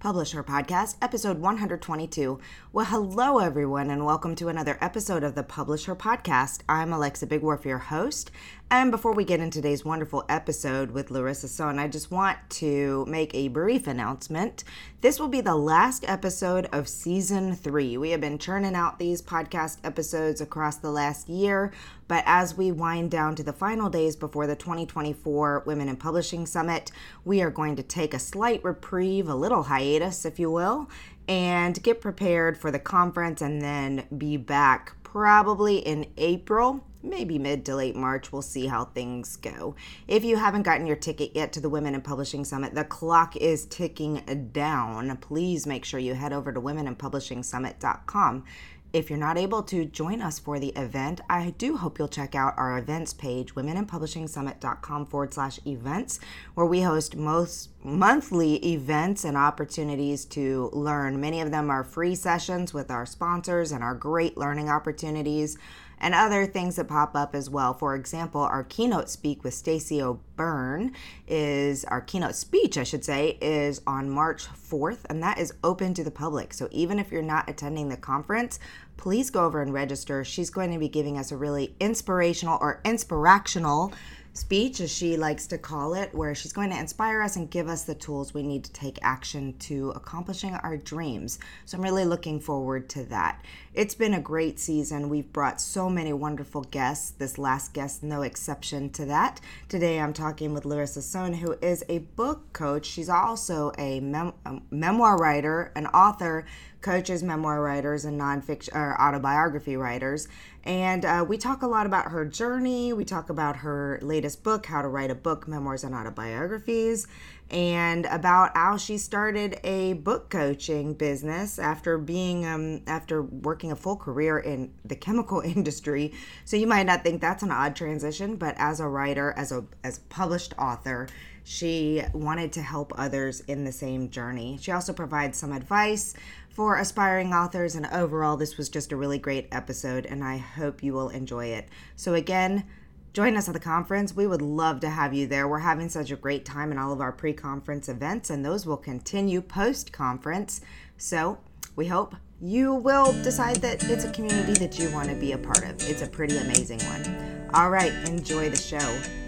Publish 0.00 0.30
Her 0.30 0.44
Podcast, 0.44 0.94
episode 1.02 1.40
122. 1.40 2.38
Well, 2.72 2.86
hello, 2.86 3.40
everyone, 3.40 3.90
and 3.90 4.06
welcome 4.06 4.36
to 4.36 4.46
another 4.46 4.78
episode 4.80 5.24
of 5.24 5.34
the 5.34 5.42
Publish 5.42 5.86
Her 5.86 5.96
Podcast. 5.96 6.60
I'm 6.68 6.92
Alexa 6.92 7.26
Bigwarfe, 7.26 7.64
your 7.64 7.78
host. 7.78 8.30
And 8.70 8.90
before 8.90 9.14
we 9.14 9.24
get 9.24 9.40
into 9.40 9.62
today's 9.62 9.82
wonderful 9.82 10.26
episode 10.28 10.90
with 10.90 11.10
Larissa 11.10 11.46
Soehn, 11.46 11.78
I 11.78 11.88
just 11.88 12.10
want 12.10 12.36
to 12.50 13.06
make 13.06 13.34
a 13.34 13.48
brief 13.48 13.86
announcement. 13.86 14.62
This 15.00 15.18
will 15.18 15.28
be 15.28 15.40
the 15.40 15.56
last 15.56 16.04
episode 16.06 16.68
of 16.70 16.86
season 16.86 17.54
three. 17.54 17.96
We 17.96 18.10
have 18.10 18.20
been 18.20 18.36
churning 18.36 18.74
out 18.74 18.98
these 18.98 19.22
podcast 19.22 19.78
episodes 19.84 20.42
across 20.42 20.76
the 20.76 20.90
last 20.90 21.30
year, 21.30 21.72
but 22.08 22.22
as 22.26 22.58
we 22.58 22.70
wind 22.70 23.10
down 23.10 23.36
to 23.36 23.42
the 23.42 23.54
final 23.54 23.88
days 23.88 24.16
before 24.16 24.46
the 24.46 24.54
2024 24.54 25.62
Women 25.64 25.88
in 25.88 25.96
Publishing 25.96 26.44
Summit, 26.44 26.92
we 27.24 27.40
are 27.40 27.50
going 27.50 27.74
to 27.76 27.82
take 27.82 28.12
a 28.12 28.18
slight 28.18 28.62
reprieve, 28.62 29.30
a 29.30 29.34
little 29.34 29.62
hiatus, 29.62 30.26
if 30.26 30.38
you 30.38 30.50
will, 30.50 30.90
and 31.26 31.82
get 31.82 32.02
prepared 32.02 32.58
for 32.58 32.70
the 32.70 32.78
conference 32.78 33.40
and 33.40 33.62
then 33.62 34.04
be 34.18 34.36
back 34.36 34.92
probably 35.02 35.78
in 35.78 36.04
April 36.18 36.84
maybe 37.02 37.38
mid 37.38 37.64
to 37.66 37.76
late 37.76 37.96
March. 37.96 38.32
We'll 38.32 38.42
see 38.42 38.66
how 38.66 38.86
things 38.86 39.36
go. 39.36 39.74
If 40.06 40.24
you 40.24 40.36
haven't 40.36 40.62
gotten 40.62 40.86
your 40.86 40.96
ticket 40.96 41.32
yet 41.34 41.52
to 41.54 41.60
the 41.60 41.68
Women 41.68 41.94
in 41.94 42.00
Publishing 42.00 42.44
Summit, 42.44 42.74
the 42.74 42.84
clock 42.84 43.36
is 43.36 43.66
ticking 43.66 44.50
down. 44.52 45.16
Please 45.18 45.66
make 45.66 45.84
sure 45.84 46.00
you 46.00 46.14
head 46.14 46.32
over 46.32 46.52
to 46.52 46.60
womeninpublishingsummit.com. 46.60 48.44
If 48.90 49.10
you're 49.10 49.18
not 49.18 49.36
able 49.36 49.62
to 49.64 49.84
join 49.84 50.22
us 50.22 50.38
for 50.38 50.58
the 50.58 50.70
event, 50.70 51.20
I 51.28 51.50
do 51.58 51.76
hope 51.76 51.98
you'll 51.98 52.08
check 52.08 52.34
out 52.34 52.54
our 52.56 52.78
events 52.78 53.12
page, 53.12 53.54
womeninpublishingsummit.com 53.54 55.06
forward 55.06 55.34
slash 55.34 55.60
events, 55.66 56.20
where 56.54 56.64
we 56.64 56.80
host 56.80 57.14
most 57.14 57.68
monthly 57.84 58.54
events 58.66 59.24
and 59.24 59.36
opportunities 59.36 60.24
to 60.26 60.70
learn. 60.72 61.20
Many 61.20 61.42
of 61.42 61.50
them 61.50 61.68
are 61.68 61.84
free 61.84 62.14
sessions 62.14 62.72
with 62.72 62.90
our 62.90 63.04
sponsors 63.04 63.72
and 63.72 63.84
our 63.84 63.94
great 63.94 64.38
learning 64.38 64.70
opportunities 64.70 65.58
and 66.00 66.14
other 66.14 66.46
things 66.46 66.76
that 66.76 66.88
pop 66.88 67.14
up 67.14 67.34
as 67.34 67.50
well. 67.50 67.74
For 67.74 67.94
example, 67.94 68.40
our 68.40 68.64
keynote 68.64 69.08
speak 69.08 69.44
with 69.44 69.54
Stacey 69.54 70.00
O'Byrne 70.02 70.92
is 71.26 71.84
our 71.84 72.00
keynote 72.00 72.34
speech, 72.34 72.78
I 72.78 72.84
should 72.84 73.04
say, 73.04 73.38
is 73.40 73.80
on 73.86 74.10
March 74.10 74.46
4th, 74.46 75.00
and 75.08 75.22
that 75.22 75.38
is 75.38 75.54
open 75.64 75.94
to 75.94 76.04
the 76.04 76.10
public. 76.10 76.54
So 76.54 76.68
even 76.70 76.98
if 76.98 77.10
you're 77.10 77.22
not 77.22 77.48
attending 77.48 77.88
the 77.88 77.96
conference, 77.96 78.58
please 78.96 79.30
go 79.30 79.44
over 79.44 79.62
and 79.62 79.72
register. 79.72 80.24
She's 80.24 80.50
going 80.50 80.72
to 80.72 80.78
be 80.78 80.88
giving 80.88 81.18
us 81.18 81.32
a 81.32 81.36
really 81.36 81.74
inspirational 81.80 82.58
or 82.60 82.80
inspirational 82.84 83.92
speech, 84.38 84.80
as 84.80 84.90
she 84.90 85.16
likes 85.16 85.46
to 85.48 85.58
call 85.58 85.94
it, 85.94 86.14
where 86.14 86.34
she's 86.34 86.52
going 86.52 86.70
to 86.70 86.78
inspire 86.78 87.22
us 87.22 87.36
and 87.36 87.50
give 87.50 87.68
us 87.68 87.82
the 87.84 87.94
tools 87.94 88.32
we 88.32 88.42
need 88.42 88.64
to 88.64 88.72
take 88.72 88.98
action 89.02 89.56
to 89.58 89.90
accomplishing 89.90 90.54
our 90.54 90.76
dreams. 90.76 91.38
So 91.66 91.76
I'm 91.76 91.82
really 91.82 92.04
looking 92.04 92.38
forward 92.38 92.88
to 92.90 93.04
that. 93.04 93.42
It's 93.78 93.94
been 93.94 94.12
a 94.12 94.20
great 94.20 94.58
season. 94.58 95.08
We've 95.08 95.32
brought 95.32 95.60
so 95.60 95.88
many 95.88 96.12
wonderful 96.12 96.62
guests. 96.62 97.10
This 97.12 97.38
last 97.38 97.72
guest, 97.72 98.02
no 98.02 98.22
exception 98.22 98.90
to 98.90 99.04
that. 99.04 99.40
Today 99.68 100.00
I'm 100.00 100.12
talking 100.12 100.52
with 100.52 100.64
Larissa 100.64 100.98
Soehn, 100.98 101.36
who 101.36 101.52
is 101.62 101.84
a 101.88 101.98
book 101.98 102.52
coach. 102.52 102.86
She's 102.86 103.08
also 103.08 103.70
a, 103.78 104.00
mem- 104.00 104.32
a 104.44 104.58
memoir 104.72 105.16
writer, 105.16 105.70
an 105.76 105.86
author 105.86 106.44
coaches, 106.80 107.22
memoir 107.22 107.62
writers, 107.62 108.04
and 108.04 108.20
nonfiction 108.20 108.74
or 108.74 109.00
autobiography 109.00 109.76
writers. 109.76 110.26
And 110.64 111.04
uh, 111.04 111.24
we 111.26 111.38
talk 111.38 111.62
a 111.62 111.66
lot 111.66 111.86
about 111.86 112.10
her 112.10 112.24
journey. 112.24 112.92
We 112.92 113.04
talk 113.04 113.30
about 113.30 113.58
her 113.58 113.98
latest 114.02 114.42
book, 114.42 114.66
How 114.66 114.82
to 114.82 114.88
Write 114.88 115.10
a 115.10 115.14
Book, 115.14 115.46
Memoirs 115.46 115.84
and 115.84 115.94
Autobiographies, 115.94 117.06
and 117.50 118.04
about 118.06 118.54
how 118.56 118.76
she 118.76 118.98
started 118.98 119.58
a 119.64 119.94
book 119.94 120.28
coaching 120.28 120.92
business 120.92 121.58
after 121.58 121.96
being 121.96 122.44
um, 122.44 122.82
after 122.86 123.22
working 123.22 123.72
a 123.72 123.76
full 123.76 123.96
career 123.96 124.38
in 124.38 124.70
the 124.84 124.96
chemical 124.96 125.40
industry. 125.44 126.12
So 126.44 126.56
you 126.56 126.66
might 126.66 126.84
not 126.84 127.02
think 127.02 127.20
that's 127.20 127.42
an 127.42 127.50
odd 127.50 127.74
transition, 127.74 128.36
but 128.36 128.54
as 128.58 128.80
a 128.80 128.88
writer, 128.88 129.32
as 129.36 129.52
a 129.52 129.64
as 129.82 130.00
published 130.10 130.52
author, 130.58 131.08
she 131.44 132.02
wanted 132.12 132.52
to 132.52 132.62
help 132.62 132.92
others 132.96 133.40
in 133.40 133.64
the 133.64 133.72
same 133.72 134.10
journey. 134.10 134.58
She 134.60 134.70
also 134.70 134.92
provides 134.92 135.38
some 135.38 135.52
advice 135.52 136.14
for 136.50 136.76
aspiring 136.76 137.32
authors, 137.32 137.74
and 137.74 137.86
overall, 137.86 138.36
this 138.36 138.58
was 138.58 138.68
just 138.68 138.92
a 138.92 138.96
really 138.96 139.18
great 139.18 139.46
episode, 139.52 140.04
and 140.04 140.22
I 140.24 140.36
hope 140.36 140.82
you 140.82 140.92
will 140.92 141.08
enjoy 141.08 141.46
it. 141.46 141.68
So, 141.94 142.14
again, 142.14 142.64
join 143.12 143.36
us 143.36 143.48
at 143.48 143.54
the 143.54 143.60
conference. 143.60 144.14
We 144.14 144.26
would 144.26 144.42
love 144.42 144.80
to 144.80 144.90
have 144.90 145.14
you 145.14 145.26
there. 145.26 145.48
We're 145.48 145.58
having 145.58 145.88
such 145.88 146.10
a 146.10 146.16
great 146.16 146.44
time 146.44 146.72
in 146.72 146.78
all 146.78 146.92
of 146.92 147.00
our 147.00 147.12
pre 147.12 147.32
conference 147.32 147.88
events, 147.88 148.30
and 148.30 148.44
those 148.44 148.66
will 148.66 148.76
continue 148.76 149.40
post 149.40 149.92
conference. 149.92 150.60
So, 150.96 151.38
we 151.76 151.86
hope 151.86 152.14
you 152.40 152.74
will 152.74 153.12
decide 153.22 153.56
that 153.56 153.82
it's 153.84 154.04
a 154.04 154.12
community 154.12 154.54
that 154.54 154.78
you 154.78 154.90
want 154.90 155.08
to 155.08 155.14
be 155.14 155.32
a 155.32 155.38
part 155.38 155.64
of. 155.64 155.88
It's 155.88 156.02
a 156.02 156.06
pretty 156.06 156.38
amazing 156.38 156.80
one. 156.80 157.50
All 157.54 157.70
right, 157.70 157.92
enjoy 158.08 158.50
the 158.50 158.56
show. 158.56 159.27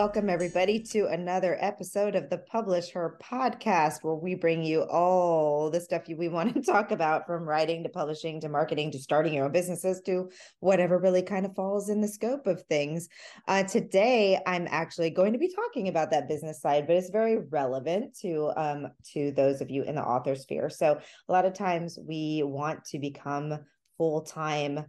Welcome, 0.00 0.30
everybody, 0.30 0.80
to 0.92 1.08
another 1.08 1.58
episode 1.60 2.14
of 2.14 2.30
the 2.30 2.38
Publish 2.38 2.90
Her 2.92 3.18
podcast, 3.22 3.98
where 4.00 4.14
we 4.14 4.34
bring 4.34 4.62
you 4.62 4.84
all 4.84 5.68
the 5.68 5.78
stuff 5.78 6.04
we 6.08 6.26
want 6.26 6.54
to 6.54 6.62
talk 6.72 6.90
about 6.90 7.26
from 7.26 7.46
writing 7.46 7.82
to 7.82 7.90
publishing 7.90 8.40
to 8.40 8.48
marketing 8.48 8.92
to 8.92 8.98
starting 8.98 9.34
your 9.34 9.44
own 9.44 9.52
businesses 9.52 10.00
to 10.06 10.30
whatever 10.60 10.96
really 10.96 11.20
kind 11.20 11.44
of 11.44 11.54
falls 11.54 11.90
in 11.90 12.00
the 12.00 12.08
scope 12.08 12.46
of 12.46 12.62
things. 12.62 13.10
Uh, 13.46 13.62
today, 13.62 14.40
I'm 14.46 14.66
actually 14.70 15.10
going 15.10 15.34
to 15.34 15.38
be 15.38 15.54
talking 15.54 15.88
about 15.88 16.10
that 16.12 16.28
business 16.28 16.62
side, 16.62 16.86
but 16.86 16.96
it's 16.96 17.10
very 17.10 17.36
relevant 17.36 18.16
to 18.22 18.52
um, 18.56 18.86
to 19.12 19.32
those 19.32 19.60
of 19.60 19.70
you 19.70 19.82
in 19.82 19.96
the 19.96 20.02
author 20.02 20.34
sphere. 20.34 20.70
So, 20.70 20.98
a 21.28 21.30
lot 21.32 21.44
of 21.44 21.52
times 21.52 21.98
we 22.02 22.42
want 22.42 22.86
to 22.86 22.98
become 22.98 23.58
full 23.98 24.22
time 24.22 24.86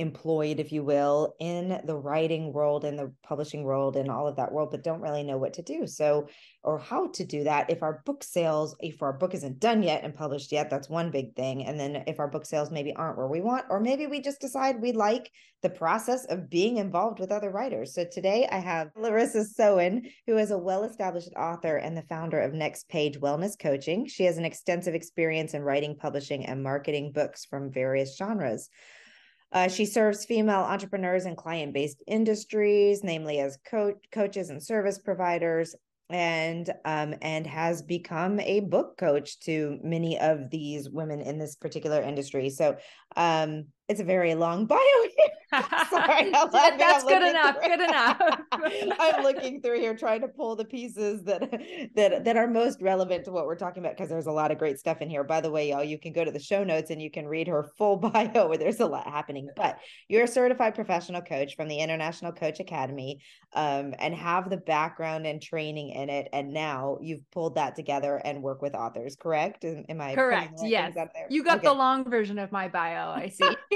employed, 0.00 0.58
if 0.58 0.72
you 0.72 0.82
will, 0.82 1.34
in 1.38 1.80
the 1.84 1.96
writing 1.96 2.52
world 2.52 2.84
and 2.84 2.98
the 2.98 3.12
publishing 3.22 3.62
world 3.62 3.96
and 3.96 4.10
all 4.10 4.26
of 4.26 4.36
that 4.36 4.50
world, 4.50 4.70
but 4.70 4.82
don't 4.82 5.00
really 5.00 5.22
know 5.22 5.38
what 5.38 5.52
to 5.54 5.62
do. 5.62 5.86
So, 5.86 6.28
or 6.62 6.78
how 6.78 7.08
to 7.08 7.24
do 7.24 7.44
that. 7.44 7.70
If 7.70 7.82
our 7.82 8.02
book 8.04 8.22
sales, 8.22 8.74
if 8.80 9.02
our 9.02 9.12
book 9.12 9.34
isn't 9.34 9.60
done 9.60 9.82
yet 9.82 10.02
and 10.04 10.14
published 10.14 10.52
yet, 10.52 10.68
that's 10.68 10.88
one 10.88 11.10
big 11.10 11.34
thing. 11.36 11.66
And 11.66 11.78
then 11.78 12.04
if 12.06 12.18
our 12.18 12.28
book 12.28 12.44
sales 12.44 12.70
maybe 12.70 12.94
aren't 12.94 13.16
where 13.16 13.28
we 13.28 13.40
want, 13.40 13.66
or 13.70 13.80
maybe 13.80 14.06
we 14.06 14.20
just 14.20 14.40
decide 14.40 14.80
we 14.80 14.92
like 14.92 15.30
the 15.62 15.70
process 15.70 16.24
of 16.26 16.50
being 16.50 16.78
involved 16.78 17.18
with 17.20 17.30
other 17.30 17.50
writers. 17.50 17.94
So 17.94 18.04
today 18.04 18.48
I 18.50 18.58
have 18.58 18.90
Larissa 18.96 19.44
Soehn, 19.44 20.10
who 20.26 20.38
is 20.38 20.50
a 20.50 20.58
well 20.58 20.84
established 20.84 21.32
author 21.36 21.76
and 21.76 21.96
the 21.96 22.02
founder 22.02 22.40
of 22.40 22.54
Next 22.54 22.88
Page 22.88 23.20
Wellness 23.20 23.58
Coaching. 23.58 24.06
She 24.06 24.24
has 24.24 24.38
an 24.38 24.44
extensive 24.44 24.94
experience 24.94 25.54
in 25.54 25.62
writing, 25.62 25.96
publishing, 25.96 26.46
and 26.46 26.62
marketing 26.62 27.12
books 27.12 27.44
from 27.44 27.70
various 27.70 28.16
genres. 28.16 28.70
Uh, 29.52 29.68
she 29.68 29.84
serves 29.84 30.24
female 30.24 30.60
entrepreneurs 30.60 31.26
in 31.26 31.34
client 31.36 31.72
based 31.72 32.02
industries, 32.06 33.02
namely 33.02 33.40
as 33.40 33.58
co- 33.68 33.98
coaches 34.12 34.50
and 34.50 34.62
service 34.62 34.98
providers, 34.98 35.74
and 36.08 36.70
um, 36.84 37.14
and 37.22 37.46
has 37.46 37.82
become 37.82 38.40
a 38.40 38.60
book 38.60 38.96
coach 38.96 39.40
to 39.40 39.78
many 39.82 40.18
of 40.18 40.50
these 40.50 40.88
women 40.90 41.20
in 41.20 41.38
this 41.38 41.56
particular 41.56 42.00
industry. 42.00 42.50
So 42.50 42.76
um, 43.16 43.66
it's 43.88 44.00
a 44.00 44.04
very 44.04 44.34
long 44.34 44.66
bio 44.66 44.78
Sorry, 45.90 46.30
that's 46.30 47.04
good 47.04 47.22
enough. 47.22 47.56
Good 47.60 47.80
enough. 47.80 48.20
I'm 48.98 49.22
looking 49.22 49.60
through 49.60 49.80
here 49.80 49.96
trying 49.96 50.20
to 50.22 50.28
pull 50.28 50.56
the 50.56 50.64
pieces 50.64 51.22
that 51.24 51.50
that 51.94 52.24
that 52.24 52.36
are 52.36 52.46
most 52.46 52.80
relevant 52.82 53.24
to 53.24 53.32
what 53.32 53.46
we're 53.46 53.56
talking 53.56 53.82
about 53.82 53.96
because 53.96 54.08
there's 54.08 54.26
a 54.26 54.32
lot 54.32 54.50
of 54.50 54.58
great 54.58 54.78
stuff 54.78 55.00
in 55.00 55.10
here. 55.10 55.24
By 55.24 55.40
the 55.40 55.50
way, 55.50 55.70
y'all, 55.70 55.84
you 55.84 55.98
can 55.98 56.12
go 56.12 56.24
to 56.24 56.30
the 56.30 56.38
show 56.38 56.64
notes 56.64 56.90
and 56.90 57.00
you 57.00 57.10
can 57.10 57.26
read 57.26 57.48
her 57.48 57.62
full 57.76 57.96
bio 57.96 58.48
where 58.48 58.58
there's 58.58 58.80
a 58.80 58.86
lot 58.86 59.06
happening. 59.06 59.48
But 59.56 59.78
you're 60.08 60.24
a 60.24 60.28
certified 60.28 60.74
professional 60.74 61.22
coach 61.22 61.56
from 61.56 61.68
the 61.68 61.78
International 61.78 62.32
Coach 62.32 62.60
Academy 62.60 63.20
um, 63.52 63.94
and 63.98 64.14
have 64.14 64.50
the 64.50 64.56
background 64.56 65.26
and 65.26 65.42
training 65.42 65.90
in 65.90 66.08
it. 66.08 66.28
And 66.32 66.52
now 66.52 66.98
you've 67.00 67.28
pulled 67.30 67.56
that 67.56 67.76
together 67.76 68.20
and 68.24 68.42
work 68.42 68.62
with 68.62 68.74
authors, 68.74 69.16
correct? 69.16 69.64
Am, 69.64 69.84
am 69.88 70.00
I 70.00 70.14
correct? 70.14 70.60
Yes. 70.62 70.94
You 71.28 71.42
got 71.42 71.58
okay. 71.58 71.66
the 71.66 71.74
long 71.74 72.08
version 72.08 72.38
of 72.38 72.52
my 72.52 72.68
bio, 72.68 73.10
I 73.10 73.28
see. 73.28 73.56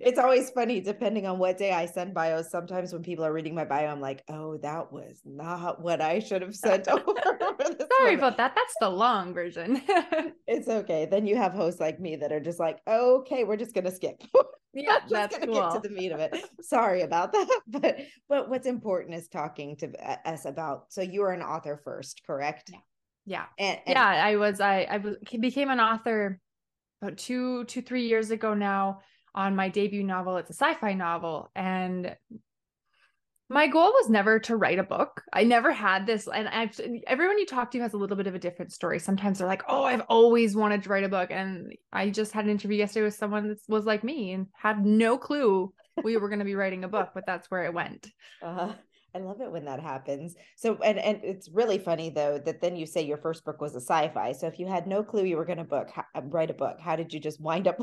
it's 0.00 0.18
always 0.18 0.50
funny 0.50 0.80
depending 0.80 1.26
on 1.26 1.38
what 1.38 1.58
day 1.58 1.72
I 1.72 1.86
send 1.86 2.14
bios. 2.14 2.50
Sometimes 2.50 2.92
when 2.92 3.02
people 3.02 3.24
are 3.24 3.32
reading 3.32 3.54
my 3.54 3.63
my 3.64 3.80
bio, 3.80 3.88
I'm 3.88 4.00
like, 4.00 4.22
oh, 4.28 4.58
that 4.58 4.92
was 4.92 5.20
not 5.24 5.80
what 5.80 6.00
I 6.00 6.18
should 6.18 6.42
have 6.42 6.54
sent 6.54 6.88
over. 6.88 7.02
Sorry 7.98 8.14
about 8.14 8.36
that. 8.36 8.54
That's 8.54 8.74
the 8.80 8.90
long 8.90 9.34
version. 9.34 9.80
it's 10.46 10.68
okay. 10.68 11.06
Then 11.10 11.26
you 11.26 11.36
have 11.36 11.52
hosts 11.52 11.80
like 11.80 12.00
me 12.00 12.16
that 12.16 12.32
are 12.32 12.40
just 12.40 12.58
like, 12.60 12.80
okay, 12.88 13.44
we're 13.44 13.56
just 13.56 13.74
gonna 13.74 13.90
skip. 13.90 14.22
Yeah, 14.72 14.98
just 15.00 15.10
that's 15.10 15.38
gonna 15.38 15.52
cool. 15.52 15.70
get 15.72 15.82
to 15.82 15.88
the 15.88 15.94
meat 15.94 16.12
of 16.12 16.20
it. 16.20 16.36
Sorry 16.60 17.02
about 17.02 17.32
that, 17.32 17.60
but 17.68 17.98
but 18.28 18.48
what's 18.48 18.66
important 18.66 19.14
is 19.14 19.28
talking 19.28 19.76
to 19.76 19.92
uh, 20.04 20.16
us 20.24 20.44
about. 20.44 20.92
So 20.92 21.00
you 21.00 21.22
are 21.22 21.32
an 21.32 21.42
author 21.42 21.80
first, 21.84 22.22
correct? 22.26 22.70
Yeah. 22.72 22.78
Yeah. 23.26 23.44
And, 23.58 23.78
and- 23.86 23.96
yeah, 23.96 24.04
I 24.04 24.36
was. 24.36 24.60
I 24.60 24.82
I 24.82 24.96
was, 24.98 25.16
became 25.40 25.70
an 25.70 25.80
author 25.80 26.40
about 27.02 27.18
two 27.18 27.64
two 27.64 27.82
three 27.82 28.06
years 28.08 28.30
ago 28.30 28.54
now 28.54 29.00
on 29.34 29.56
my 29.56 29.68
debut 29.68 30.02
novel. 30.02 30.36
It's 30.38 30.50
a 30.50 30.54
sci-fi 30.54 30.94
novel, 30.94 31.50
and 31.54 32.16
my 33.54 33.68
goal 33.68 33.92
was 33.92 34.10
never 34.10 34.40
to 34.40 34.56
write 34.56 34.80
a 34.80 34.82
book. 34.82 35.22
I 35.32 35.44
never 35.44 35.70
had 35.70 36.06
this, 36.06 36.26
and 36.26 36.48
I've 36.48 36.78
everyone 37.06 37.38
you 37.38 37.46
talk 37.46 37.70
to 37.70 37.80
has 37.80 37.92
a 37.92 37.96
little 37.96 38.16
bit 38.16 38.26
of 38.26 38.34
a 38.34 38.38
different 38.38 38.72
story. 38.72 38.98
Sometimes 38.98 39.38
they're 39.38 39.46
like, 39.46 39.62
"Oh, 39.68 39.84
I've 39.84 40.02
always 40.08 40.56
wanted 40.56 40.82
to 40.82 40.88
write 40.88 41.04
a 41.04 41.08
book," 41.08 41.30
and 41.30 41.72
I 41.92 42.10
just 42.10 42.32
had 42.32 42.46
an 42.46 42.50
interview 42.50 42.78
yesterday 42.78 43.04
with 43.04 43.14
someone 43.14 43.48
that 43.48 43.60
was 43.68 43.86
like 43.86 44.02
me 44.02 44.32
and 44.32 44.48
had 44.54 44.84
no 44.84 45.16
clue 45.16 45.72
we 46.02 46.16
were 46.16 46.28
going 46.28 46.40
to 46.40 46.44
be 46.44 46.56
writing 46.56 46.82
a 46.82 46.88
book, 46.88 47.10
but 47.14 47.24
that's 47.26 47.48
where 47.48 47.64
it 47.64 47.72
went. 47.72 48.08
Uh, 48.42 48.72
I 49.14 49.20
love 49.20 49.40
it 49.40 49.52
when 49.52 49.66
that 49.66 49.80
happens. 49.80 50.34
So, 50.56 50.76
and 50.82 50.98
and 50.98 51.20
it's 51.22 51.48
really 51.48 51.78
funny 51.78 52.10
though 52.10 52.40
that 52.44 52.60
then 52.60 52.74
you 52.74 52.86
say 52.86 53.02
your 53.02 53.18
first 53.18 53.44
book 53.44 53.60
was 53.60 53.76
a 53.76 53.80
sci-fi. 53.80 54.32
So, 54.32 54.48
if 54.48 54.58
you 54.58 54.66
had 54.66 54.88
no 54.88 55.04
clue 55.04 55.24
you 55.24 55.36
were 55.36 55.44
going 55.44 55.58
to 55.58 55.64
book 55.64 55.90
write 56.24 56.50
a 56.50 56.54
book, 56.54 56.80
how 56.80 56.96
did 56.96 57.12
you 57.12 57.20
just 57.20 57.40
wind 57.40 57.68
up 57.68 57.78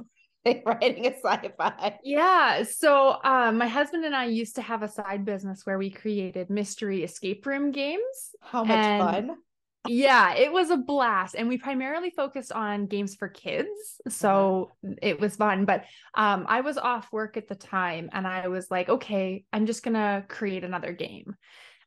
writing 0.66 1.06
a 1.06 1.14
sci-fi. 1.14 2.00
Yeah. 2.04 2.64
So 2.64 3.20
um, 3.24 3.58
my 3.58 3.68
husband 3.68 4.06
and 4.06 4.16
I 4.16 4.26
used 4.26 4.56
to 4.56 4.62
have 4.62 4.84
a 4.84 4.88
side 4.88 5.26
business 5.26 5.66
where 5.66 5.78
we 5.78 5.90
created 5.90 6.50
mystery 6.50 7.04
escape 7.04 7.46
room 7.46 7.72
games. 7.72 8.36
How 8.42 8.64
much 8.64 8.78
and 8.78 9.02
fun. 9.02 9.38
yeah, 9.88 10.36
it 10.36 10.52
was 10.52 10.70
a 10.70 10.78
blast. 10.78 11.36
And 11.36 11.48
we 11.48 11.58
primarily 11.58 12.12
focused 12.12 12.52
on 12.52 12.88
games 12.88 13.16
for 13.16 13.28
kids. 13.28 13.70
So 14.10 14.72
uh-huh. 14.84 14.96
it 15.02 15.20
was 15.20 15.36
fun. 15.36 15.66
But 15.66 15.86
um, 16.16 16.46
I 16.48 16.62
was 16.62 16.78
off 16.78 17.12
work 17.12 17.38
at 17.38 17.48
the 17.48 17.56
time 17.56 18.10
and 18.12 18.28
I 18.28 18.48
was 18.48 18.70
like, 18.70 18.90
okay, 18.90 19.44
I'm 19.54 19.66
just 19.66 19.84
gonna 19.84 20.26
create 20.28 20.64
another 20.64 20.92
game. 20.94 21.36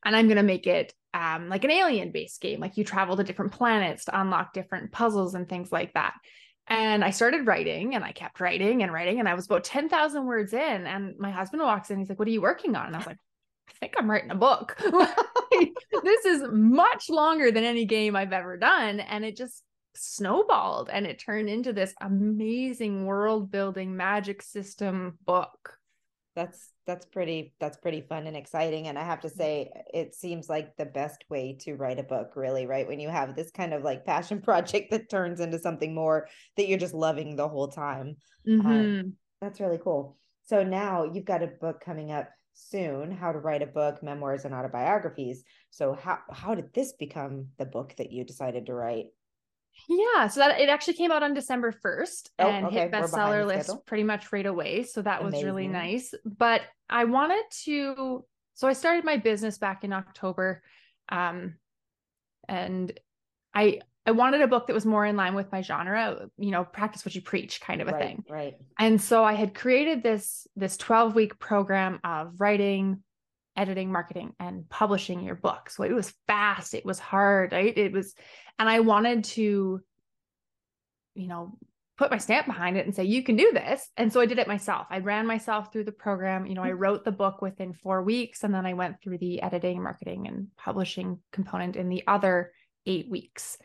And 0.03 0.15
I'm 0.15 0.27
gonna 0.27 0.43
make 0.43 0.67
it 0.67 0.93
um, 1.13 1.49
like 1.49 1.63
an 1.63 1.71
alien 1.71 2.11
based 2.11 2.41
game. 2.41 2.59
Like 2.59 2.77
you 2.77 2.83
travel 2.83 3.17
to 3.17 3.23
different 3.23 3.53
planets 3.53 4.05
to 4.05 4.19
unlock 4.19 4.53
different 4.53 4.91
puzzles 4.91 5.33
and 5.33 5.47
things 5.47 5.71
like 5.71 5.93
that. 5.93 6.13
And 6.67 7.03
I 7.03 7.11
started 7.11 7.45
writing 7.45 7.95
and 7.95 8.03
I 8.03 8.11
kept 8.11 8.39
writing 8.39 8.81
and 8.81 8.91
writing. 8.91 9.19
And 9.19 9.29
I 9.29 9.35
was 9.35 9.45
about 9.45 9.63
10,000 9.63 10.25
words 10.25 10.53
in. 10.53 10.87
And 10.87 11.17
my 11.19 11.31
husband 11.31 11.61
walks 11.61 11.91
in. 11.91 11.99
He's 11.99 12.09
like, 12.09 12.19
What 12.19 12.27
are 12.27 12.31
you 12.31 12.41
working 12.41 12.75
on? 12.75 12.87
And 12.87 12.95
I 12.95 12.99
was 12.99 13.07
like, 13.07 13.19
I 13.69 13.73
think 13.79 13.93
I'm 13.97 14.09
writing 14.09 14.31
a 14.31 14.35
book. 14.35 14.77
this 16.03 16.25
is 16.25 16.43
much 16.51 17.09
longer 17.09 17.51
than 17.51 17.63
any 17.63 17.85
game 17.85 18.15
I've 18.15 18.33
ever 18.33 18.57
done. 18.57 18.99
And 18.99 19.23
it 19.25 19.35
just 19.37 19.63
snowballed 19.95 20.89
and 20.91 21.05
it 21.05 21.19
turned 21.19 21.49
into 21.49 21.73
this 21.73 21.93
amazing 22.01 23.05
world 23.05 23.49
building 23.51 23.95
magic 23.95 24.41
system 24.41 25.17
book 25.25 25.77
that's 26.35 26.71
that's 26.85 27.05
pretty 27.05 27.53
that's 27.59 27.77
pretty 27.77 28.01
fun 28.01 28.27
and 28.27 28.35
exciting 28.35 28.87
and 28.87 28.99
i 28.99 29.03
have 29.03 29.21
to 29.21 29.29
say 29.29 29.71
it 29.93 30.13
seems 30.13 30.49
like 30.49 30.75
the 30.75 30.85
best 30.85 31.23
way 31.29 31.57
to 31.59 31.75
write 31.75 31.97
a 31.97 32.03
book 32.03 32.33
really 32.35 32.65
right 32.65 32.87
when 32.87 32.99
you 32.99 33.09
have 33.09 33.35
this 33.35 33.51
kind 33.51 33.73
of 33.73 33.83
like 33.83 34.05
passion 34.05 34.41
project 34.49 34.91
that 34.91 35.09
turns 35.09 35.39
into 35.39 35.57
something 35.57 35.95
more 35.95 36.27
that 36.57 36.67
you're 36.67 36.77
just 36.77 36.93
loving 36.93 37.35
the 37.35 37.47
whole 37.47 37.69
time 37.69 38.15
um, 38.47 38.61
mm-hmm. 38.61 38.67
um, 38.67 39.13
that's 39.41 39.59
really 39.59 39.79
cool. 39.83 40.17
So 40.45 40.63
now 40.63 41.03
you've 41.03 41.25
got 41.25 41.43
a 41.43 41.47
book 41.47 41.81
coming 41.83 42.11
up 42.11 42.29
soon 42.53 43.11
how 43.11 43.33
to 43.33 43.39
write 43.39 43.61
a 43.61 43.67
book 43.67 44.01
memoirs 44.01 44.45
and 44.45 44.53
autobiographies. 44.53 45.43
So 45.71 45.93
how 45.93 46.19
how 46.31 46.55
did 46.55 46.73
this 46.73 46.93
become 46.93 47.47
the 47.57 47.65
book 47.65 47.93
that 47.97 48.11
you 48.11 48.23
decided 48.23 48.65
to 48.65 48.73
write 48.73 49.07
yeah, 49.87 50.27
so 50.27 50.39
that 50.39 50.59
it 50.59 50.69
actually 50.69 50.93
came 50.93 51.11
out 51.11 51.23
on 51.23 51.33
December 51.33 51.71
1st 51.71 52.29
oh, 52.39 52.47
and 52.47 52.65
okay. 52.67 52.79
hit 52.81 52.91
bestseller 52.91 53.45
list 53.45 53.71
pretty 53.85 54.03
much 54.03 54.31
right 54.31 54.45
away. 54.45 54.83
So 54.83 55.01
that 55.01 55.21
Amazing. 55.21 55.37
was 55.37 55.43
really 55.45 55.67
nice. 55.67 56.13
But 56.23 56.61
I 56.89 57.05
wanted 57.05 57.43
to 57.63 58.25
so 58.53 58.67
I 58.67 58.73
started 58.73 59.03
my 59.03 59.17
business 59.17 59.57
back 59.57 59.83
in 59.83 59.93
October. 59.93 60.63
Um 61.09 61.55
and 62.47 62.97
I 63.53 63.81
I 64.07 64.11
wanted 64.11 64.41
a 64.41 64.47
book 64.47 64.67
that 64.67 64.73
was 64.73 64.85
more 64.85 65.05
in 65.05 65.15
line 65.15 65.33
with 65.33 65.51
my 65.51 65.61
genre, 65.61 66.29
you 66.37 66.51
know, 66.51 66.63
practice 66.63 67.03
what 67.03 67.15
you 67.15 67.21
preach 67.21 67.59
kind 67.59 67.81
of 67.81 67.87
a 67.87 67.91
right, 67.91 68.01
thing. 68.01 68.23
Right. 68.29 68.55
And 68.77 69.01
so 69.01 69.23
I 69.23 69.33
had 69.33 69.55
created 69.55 70.03
this 70.03 70.47
this 70.55 70.77
12 70.77 71.15
week 71.15 71.39
program 71.39 71.99
of 72.03 72.39
writing, 72.39 73.01
editing, 73.55 73.91
marketing, 73.91 74.33
and 74.39 74.67
publishing 74.69 75.23
your 75.23 75.35
book. 75.35 75.69
So 75.69 75.83
it 75.83 75.93
was 75.93 76.13
fast, 76.27 76.73
it 76.73 76.85
was 76.85 76.99
hard, 76.99 77.51
right? 77.51 77.77
It 77.77 77.93
was, 77.93 78.13
and 78.59 78.69
I 78.69 78.81
wanted 78.81 79.23
to, 79.25 79.81
you 81.15 81.27
know, 81.27 81.57
put 81.97 82.11
my 82.11 82.17
stamp 82.17 82.45
behind 82.45 82.75
it 82.75 82.85
and 82.85 82.93
say, 82.93 83.05
you 83.05 83.23
can 83.23 83.37
do 83.37 83.51
this. 83.53 83.89
And 83.95 84.11
so 84.11 84.19
I 84.19 84.25
did 84.25 84.39
it 84.39 84.47
myself. 84.47 84.87
I 84.89 84.99
ran 84.99 85.25
myself 85.25 85.71
through 85.71 85.85
the 85.85 85.93
program. 85.93 86.45
You 86.45 86.53
know, 86.53 86.63
I 86.63 86.69
mm-hmm. 86.69 86.79
wrote 86.79 87.05
the 87.05 87.11
book 87.11 87.41
within 87.41 87.73
four 87.73 88.03
weeks, 88.03 88.43
and 88.43 88.53
then 88.53 88.65
I 88.65 88.73
went 88.73 89.01
through 89.01 89.19
the 89.19 89.41
editing, 89.41 89.81
marketing, 89.81 90.27
and 90.27 90.47
publishing 90.57 91.19
component 91.31 91.77
in 91.77 91.87
the 91.87 92.03
other 92.05 92.51
eight 92.85 93.09
weeks. 93.09 93.57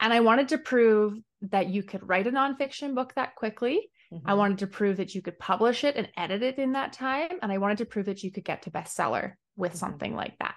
And 0.00 0.12
I 0.12 0.20
wanted 0.20 0.48
to 0.48 0.58
prove 0.58 1.18
that 1.42 1.68
you 1.68 1.82
could 1.82 2.08
write 2.08 2.26
a 2.26 2.30
nonfiction 2.30 2.94
book 2.94 3.12
that 3.14 3.34
quickly 3.34 3.90
Mm-hmm. 4.12 4.28
I 4.28 4.34
wanted 4.34 4.58
to 4.58 4.66
prove 4.66 4.98
that 4.98 5.14
you 5.14 5.22
could 5.22 5.38
publish 5.38 5.84
it 5.84 5.96
and 5.96 6.08
edit 6.16 6.42
it 6.42 6.58
in 6.58 6.72
that 6.72 6.92
time. 6.92 7.38
And 7.42 7.50
I 7.50 7.58
wanted 7.58 7.78
to 7.78 7.86
prove 7.86 8.06
that 8.06 8.22
you 8.22 8.30
could 8.30 8.44
get 8.44 8.62
to 8.62 8.70
bestseller 8.70 9.32
with 9.56 9.72
mm-hmm. 9.72 9.78
something 9.78 10.14
like 10.14 10.36
that. 10.38 10.54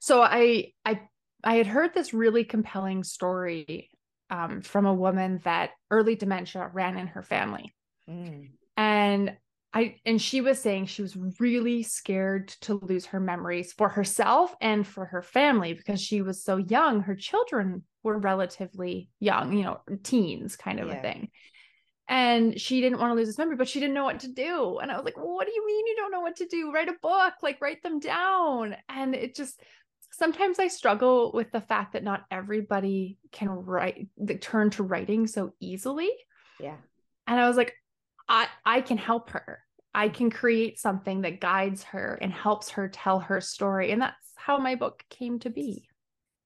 So 0.00 0.22
I 0.22 0.72
I 0.84 1.00
I 1.42 1.56
had 1.56 1.66
heard 1.66 1.94
this 1.94 2.12
really 2.12 2.44
compelling 2.44 3.04
story 3.04 3.90
um, 4.30 4.60
from 4.60 4.86
a 4.86 4.94
woman 4.94 5.40
that 5.44 5.70
early 5.90 6.16
dementia 6.16 6.70
ran 6.72 6.98
in 6.98 7.06
her 7.08 7.22
family. 7.22 7.74
Mm. 8.08 8.50
And 8.76 9.36
I 9.72 9.96
and 10.04 10.20
she 10.20 10.40
was 10.40 10.60
saying 10.60 10.86
she 10.86 11.02
was 11.02 11.16
really 11.38 11.82
scared 11.82 12.48
to 12.62 12.74
lose 12.74 13.06
her 13.06 13.20
memories 13.20 13.72
for 13.72 13.88
herself 13.88 14.54
and 14.60 14.86
for 14.86 15.04
her 15.06 15.22
family 15.22 15.74
because 15.74 16.00
she 16.00 16.22
was 16.22 16.42
so 16.42 16.56
young. 16.56 17.00
Her 17.00 17.14
children 17.14 17.84
were 18.02 18.18
relatively 18.18 19.10
young, 19.20 19.52
you 19.52 19.64
know, 19.64 19.80
teens 20.02 20.56
kind 20.56 20.80
of 20.80 20.88
yeah. 20.88 20.94
a 20.94 21.02
thing 21.02 21.28
and 22.08 22.58
she 22.58 22.80
didn't 22.80 22.98
want 22.98 23.10
to 23.10 23.14
lose 23.14 23.28
this 23.28 23.38
memory 23.38 23.56
but 23.56 23.68
she 23.68 23.80
didn't 23.80 23.94
know 23.94 24.04
what 24.04 24.20
to 24.20 24.28
do. 24.28 24.78
And 24.78 24.90
i 24.90 24.96
was 24.96 25.04
like 25.04 25.16
well, 25.16 25.34
what 25.34 25.46
do 25.46 25.52
you 25.52 25.66
mean 25.66 25.86
you 25.86 25.96
don't 25.96 26.10
know 26.10 26.20
what 26.20 26.36
to 26.36 26.46
do? 26.46 26.72
Write 26.72 26.88
a 26.88 26.96
book 27.02 27.34
like 27.42 27.60
write 27.60 27.82
them 27.82 28.00
down. 28.00 28.76
And 28.88 29.14
it 29.14 29.34
just 29.34 29.60
sometimes 30.10 30.58
i 30.58 30.68
struggle 30.68 31.32
with 31.32 31.50
the 31.52 31.60
fact 31.60 31.92
that 31.92 32.02
not 32.02 32.24
everybody 32.30 33.18
can 33.30 33.48
write 33.50 34.08
turn 34.40 34.70
to 34.70 34.82
writing 34.82 35.26
so 35.26 35.52
easily. 35.60 36.10
Yeah. 36.60 36.76
And 37.26 37.40
i 37.40 37.46
was 37.46 37.56
like 37.56 37.74
i 38.28 38.46
i 38.64 38.80
can 38.80 38.98
help 38.98 39.30
her. 39.30 39.60
I 39.94 40.08
can 40.08 40.30
create 40.30 40.78
something 40.78 41.22
that 41.22 41.40
guides 41.40 41.82
her 41.84 42.18
and 42.20 42.32
helps 42.32 42.70
her 42.70 42.88
tell 42.88 43.18
her 43.20 43.40
story. 43.40 43.90
And 43.90 44.00
that's 44.00 44.32
how 44.36 44.58
my 44.58 44.76
book 44.76 45.02
came 45.10 45.40
to 45.40 45.50
be 45.50 45.87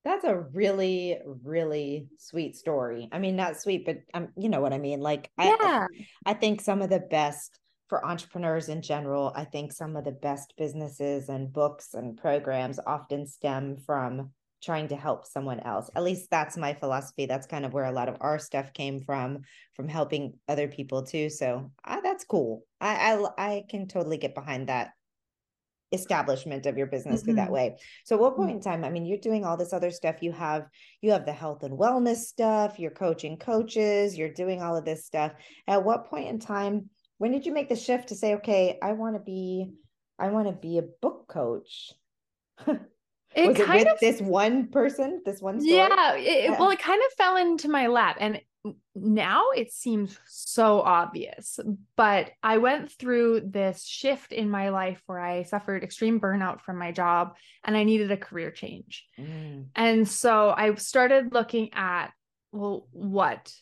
that's 0.04 0.24
a 0.24 0.38
really, 0.52 1.18
really 1.44 2.08
sweet 2.18 2.56
story. 2.56 3.08
I 3.12 3.18
mean, 3.18 3.36
not 3.36 3.60
sweet, 3.60 3.86
but 3.86 3.98
um, 4.14 4.28
you 4.36 4.48
know 4.48 4.60
what 4.60 4.72
I 4.72 4.78
mean. 4.78 5.00
Like, 5.00 5.30
yeah. 5.38 5.56
I, 5.60 5.86
I 6.26 6.34
think 6.34 6.60
some 6.60 6.82
of 6.82 6.90
the 6.90 7.00
best 7.00 7.58
for 7.88 8.04
entrepreneurs 8.06 8.68
in 8.68 8.80
general. 8.80 9.32
I 9.36 9.44
think 9.44 9.72
some 9.72 9.96
of 9.96 10.04
the 10.04 10.12
best 10.12 10.54
businesses 10.56 11.28
and 11.28 11.52
books 11.52 11.94
and 11.94 12.16
programs 12.16 12.80
often 12.86 13.26
stem 13.26 13.76
from 13.76 14.30
trying 14.62 14.88
to 14.88 14.96
help 14.96 15.26
someone 15.26 15.60
else. 15.60 15.90
At 15.94 16.04
least 16.04 16.30
that's 16.30 16.56
my 16.56 16.72
philosophy. 16.72 17.26
That's 17.26 17.46
kind 17.46 17.66
of 17.66 17.72
where 17.72 17.84
a 17.84 17.92
lot 17.92 18.08
of 18.08 18.16
our 18.20 18.38
stuff 18.38 18.72
came 18.72 19.02
from, 19.02 19.40
from 19.74 19.88
helping 19.88 20.38
other 20.48 20.68
people 20.68 21.02
too. 21.02 21.28
So 21.28 21.70
uh, 21.84 22.00
that's 22.00 22.24
cool. 22.24 22.64
I, 22.80 23.12
I 23.12 23.46
I 23.46 23.64
can 23.68 23.88
totally 23.88 24.18
get 24.18 24.34
behind 24.34 24.68
that 24.68 24.92
establishment 25.92 26.66
of 26.66 26.76
your 26.76 26.86
business 26.86 27.20
mm-hmm. 27.20 27.26
through 27.26 27.34
that 27.34 27.44
mm-hmm. 27.44 27.54
way 27.54 27.76
so 28.04 28.16
at 28.16 28.20
what 28.20 28.36
point 28.36 28.50
mm-hmm. 28.50 28.56
in 28.58 28.62
time 28.62 28.84
i 28.84 28.90
mean 28.90 29.04
you're 29.04 29.18
doing 29.18 29.44
all 29.44 29.56
this 29.56 29.72
other 29.72 29.90
stuff 29.90 30.22
you 30.22 30.32
have 30.32 30.66
you 31.00 31.10
have 31.10 31.26
the 31.26 31.32
health 31.32 31.62
and 31.62 31.78
wellness 31.78 32.16
stuff 32.16 32.78
you're 32.78 32.90
coaching 32.90 33.36
coaches 33.36 34.16
you're 34.16 34.32
doing 34.32 34.62
all 34.62 34.76
of 34.76 34.84
this 34.84 35.04
stuff 35.04 35.32
at 35.68 35.84
what 35.84 36.06
point 36.06 36.28
in 36.28 36.38
time 36.38 36.88
when 37.18 37.30
did 37.30 37.46
you 37.46 37.52
make 37.52 37.68
the 37.68 37.76
shift 37.76 38.08
to 38.08 38.14
say 38.14 38.34
okay 38.34 38.78
i 38.82 38.92
want 38.92 39.14
to 39.14 39.20
be 39.20 39.70
i 40.18 40.28
want 40.28 40.46
to 40.46 40.52
be 40.52 40.78
a 40.78 40.82
book 40.82 41.28
coach 41.28 41.92
it 42.66 43.48
was 43.48 43.58
it 43.58 43.68
with 43.68 43.88
of, 43.88 44.00
this 44.00 44.20
one 44.20 44.68
person 44.68 45.22
this 45.24 45.40
one 45.40 45.60
story? 45.60 45.76
yeah 45.76 46.14
it, 46.14 46.50
well 46.58 46.70
it 46.70 46.78
kind 46.78 47.02
of 47.06 47.12
fell 47.14 47.36
into 47.36 47.68
my 47.68 47.86
lap 47.86 48.16
and 48.20 48.40
now 48.94 49.50
it 49.56 49.72
seems 49.72 50.18
so 50.26 50.80
obvious, 50.80 51.58
but 51.96 52.30
I 52.42 52.58
went 52.58 52.92
through 52.92 53.42
this 53.46 53.84
shift 53.84 54.32
in 54.32 54.50
my 54.50 54.68
life 54.68 55.02
where 55.06 55.18
I 55.18 55.42
suffered 55.42 55.82
extreme 55.82 56.20
burnout 56.20 56.60
from 56.60 56.78
my 56.78 56.92
job 56.92 57.34
and 57.64 57.76
I 57.76 57.84
needed 57.84 58.12
a 58.12 58.16
career 58.16 58.50
change. 58.50 59.04
Mm. 59.18 59.66
And 59.74 60.08
so 60.08 60.54
I 60.56 60.74
started 60.76 61.32
looking 61.32 61.70
at, 61.72 62.08
well, 62.52 62.86
what 62.92 63.52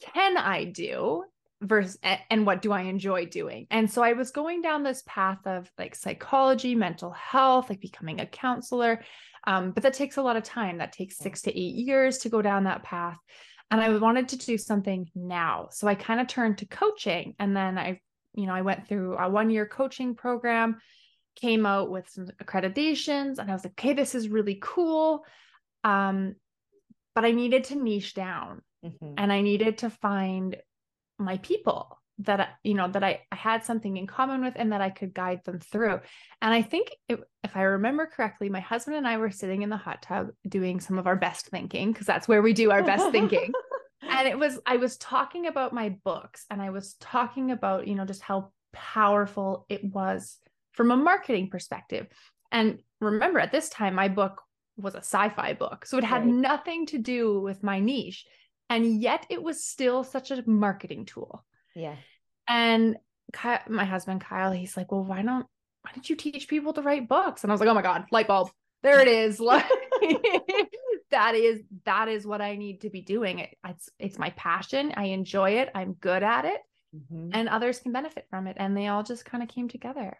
can 0.00 0.36
I 0.36 0.64
do? 0.64 1.24
versus 1.62 1.98
and 2.30 2.44
what 2.44 2.60
do 2.60 2.70
I 2.70 2.82
enjoy 2.82 3.24
doing? 3.26 3.66
And 3.70 3.90
so 3.90 4.02
I 4.02 4.12
was 4.12 4.30
going 4.30 4.60
down 4.60 4.82
this 4.82 5.02
path 5.06 5.38
of 5.46 5.70
like 5.78 5.94
psychology, 5.94 6.74
mental 6.74 7.12
health, 7.12 7.70
like 7.70 7.80
becoming 7.80 8.20
a 8.20 8.26
counselor. 8.26 9.02
Um, 9.46 9.70
but 9.70 9.82
that 9.84 9.94
takes 9.94 10.16
a 10.16 10.22
lot 10.22 10.36
of 10.36 10.42
time. 10.42 10.78
That 10.78 10.92
takes 10.92 11.16
six 11.16 11.42
to 11.42 11.58
eight 11.58 11.74
years 11.76 12.18
to 12.18 12.28
go 12.28 12.42
down 12.42 12.64
that 12.64 12.82
path. 12.82 13.18
And 13.70 13.80
I 13.80 13.96
wanted 13.98 14.28
to 14.28 14.36
do 14.38 14.58
something 14.58 15.08
now. 15.14 15.68
So 15.72 15.88
I 15.88 15.94
kind 15.94 16.20
of 16.20 16.28
turned 16.28 16.58
to 16.58 16.66
coaching. 16.66 17.34
And 17.38 17.56
then 17.56 17.78
I, 17.78 18.00
you 18.34 18.46
know, 18.46 18.54
I 18.54 18.62
went 18.62 18.86
through 18.86 19.16
a 19.16 19.28
one 19.28 19.50
year 19.50 19.66
coaching 19.66 20.14
program, 20.14 20.78
came 21.34 21.66
out 21.66 21.90
with 21.90 22.08
some 22.08 22.28
accreditations, 22.42 23.38
and 23.38 23.50
I 23.50 23.52
was 23.52 23.64
like, 23.64 23.72
okay, 23.72 23.92
this 23.92 24.14
is 24.14 24.28
really 24.28 24.58
cool. 24.60 25.24
Um, 25.82 26.36
but 27.14 27.24
I 27.24 27.32
needed 27.32 27.64
to 27.64 27.74
niche 27.76 28.14
down 28.14 28.62
mm-hmm. 28.84 29.14
and 29.16 29.32
I 29.32 29.40
needed 29.40 29.78
to 29.78 29.90
find 29.90 30.56
my 31.18 31.38
people 31.38 31.98
that 32.20 32.54
you 32.64 32.74
know 32.74 32.88
that 32.88 33.04
I, 33.04 33.20
I 33.30 33.36
had 33.36 33.64
something 33.64 33.96
in 33.96 34.06
common 34.06 34.42
with 34.42 34.54
and 34.56 34.72
that 34.72 34.80
I 34.80 34.90
could 34.90 35.12
guide 35.12 35.40
them 35.44 35.60
through. 35.60 36.00
And 36.40 36.54
I 36.54 36.62
think 36.62 36.90
it, 37.08 37.20
if 37.44 37.56
I 37.56 37.62
remember 37.62 38.06
correctly, 38.06 38.48
my 38.48 38.60
husband 38.60 38.96
and 38.96 39.06
I 39.06 39.18
were 39.18 39.30
sitting 39.30 39.62
in 39.62 39.68
the 39.68 39.76
hot 39.76 40.02
tub 40.02 40.28
doing 40.48 40.80
some 40.80 40.98
of 40.98 41.06
our 41.06 41.16
best 41.16 41.48
thinking 41.48 41.92
because 41.92 42.06
that's 42.06 42.26
where 42.26 42.42
we 42.42 42.52
do 42.52 42.70
our 42.70 42.82
best 42.82 43.10
thinking. 43.10 43.52
And 44.08 44.28
it 44.28 44.38
was 44.38 44.58
I 44.64 44.76
was 44.76 44.96
talking 44.98 45.46
about 45.46 45.72
my 45.72 45.88
books 46.04 46.46
and 46.50 46.62
I 46.62 46.70
was 46.70 46.94
talking 47.00 47.50
about, 47.50 47.88
you 47.88 47.94
know, 47.94 48.04
just 48.04 48.22
how 48.22 48.52
powerful 48.72 49.66
it 49.68 49.82
was 49.82 50.38
from 50.72 50.90
a 50.90 50.96
marketing 50.96 51.48
perspective. 51.50 52.06
And 52.52 52.80
remember 53.00 53.40
at 53.40 53.52
this 53.52 53.68
time 53.68 53.94
my 53.94 54.08
book 54.08 54.42
was 54.76 54.94
a 54.94 54.98
sci-fi 54.98 55.54
book. 55.54 55.86
So 55.86 55.98
it 55.98 56.04
had 56.04 56.24
right. 56.24 56.32
nothing 56.32 56.86
to 56.86 56.98
do 56.98 57.40
with 57.40 57.62
my 57.62 57.80
niche 57.80 58.26
and 58.68 59.00
yet 59.00 59.26
it 59.28 59.42
was 59.42 59.64
still 59.64 60.04
such 60.04 60.30
a 60.30 60.42
marketing 60.48 61.06
tool 61.06 61.44
yeah. 61.76 61.94
And 62.48 62.96
Kyle, 63.32 63.60
my 63.68 63.84
husband 63.84 64.20
kyle 64.20 64.52
he's 64.52 64.76
like 64.76 64.90
well 64.90 65.04
why 65.04 65.22
don't 65.22 65.46
why 65.82 65.90
did 65.94 66.08
you 66.08 66.16
teach 66.16 66.48
people 66.48 66.72
to 66.72 66.82
write 66.82 67.08
books? 67.08 67.44
And 67.44 67.50
i 67.50 67.54
was 67.54 67.60
like 67.60 67.68
oh 67.68 67.74
my 67.74 67.82
god 67.82 68.06
light 68.10 68.26
bulb. 68.26 68.50
There 68.82 69.00
it 69.00 69.08
is. 69.08 69.40
That 71.10 71.36
is 71.36 71.60
that 71.84 72.08
is 72.08 72.26
what 72.26 72.40
i 72.40 72.56
need 72.56 72.80
to 72.80 72.90
be 72.90 73.00
doing. 73.00 73.38
It, 73.38 73.56
it's 73.64 73.88
it's 73.98 74.18
my 74.18 74.30
passion. 74.30 74.92
I 74.96 75.04
enjoy 75.04 75.52
it. 75.52 75.70
I'm 75.74 75.92
good 75.94 76.22
at 76.22 76.44
it. 76.44 76.60
Mm-hmm. 76.94 77.30
and 77.34 77.48
others 77.48 77.80
can 77.80 77.92
benefit 77.92 78.26
from 78.30 78.46
it. 78.46 78.56
And 78.58 78.74
they 78.74 78.86
all 78.86 79.02
just 79.02 79.24
kind 79.24 79.42
of 79.42 79.50
came 79.50 79.68
together. 79.68 80.16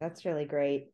That's 0.00 0.24
really 0.24 0.46
great. 0.46 0.88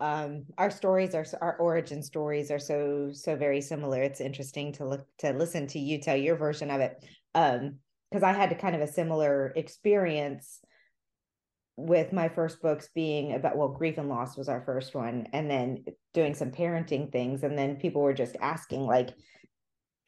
Um 0.00 0.46
our 0.58 0.70
stories 0.70 1.14
are 1.14 1.26
our 1.40 1.56
origin 1.56 2.02
stories 2.02 2.50
are 2.50 2.58
so 2.58 3.10
so 3.12 3.36
very 3.36 3.60
similar. 3.60 4.02
It's 4.02 4.20
interesting 4.20 4.72
to 4.74 4.86
look 4.86 5.06
to 5.18 5.32
listen 5.32 5.66
to 5.68 5.78
you 5.78 6.00
tell 6.00 6.16
your 6.16 6.36
version 6.36 6.70
of 6.70 6.80
it. 6.80 7.04
Um 7.34 7.76
because 8.10 8.22
i 8.22 8.32
had 8.32 8.56
kind 8.58 8.74
of 8.74 8.82
a 8.82 8.86
similar 8.86 9.52
experience 9.56 10.60
with 11.76 12.12
my 12.12 12.28
first 12.28 12.62
books 12.62 12.88
being 12.94 13.34
about 13.34 13.56
well 13.56 13.68
grief 13.68 13.98
and 13.98 14.08
loss 14.08 14.36
was 14.36 14.48
our 14.48 14.62
first 14.62 14.94
one 14.94 15.26
and 15.32 15.50
then 15.50 15.84
doing 16.14 16.34
some 16.34 16.50
parenting 16.50 17.12
things 17.12 17.42
and 17.42 17.58
then 17.58 17.76
people 17.76 18.00
were 18.02 18.14
just 18.14 18.36
asking 18.40 18.86
like 18.86 19.10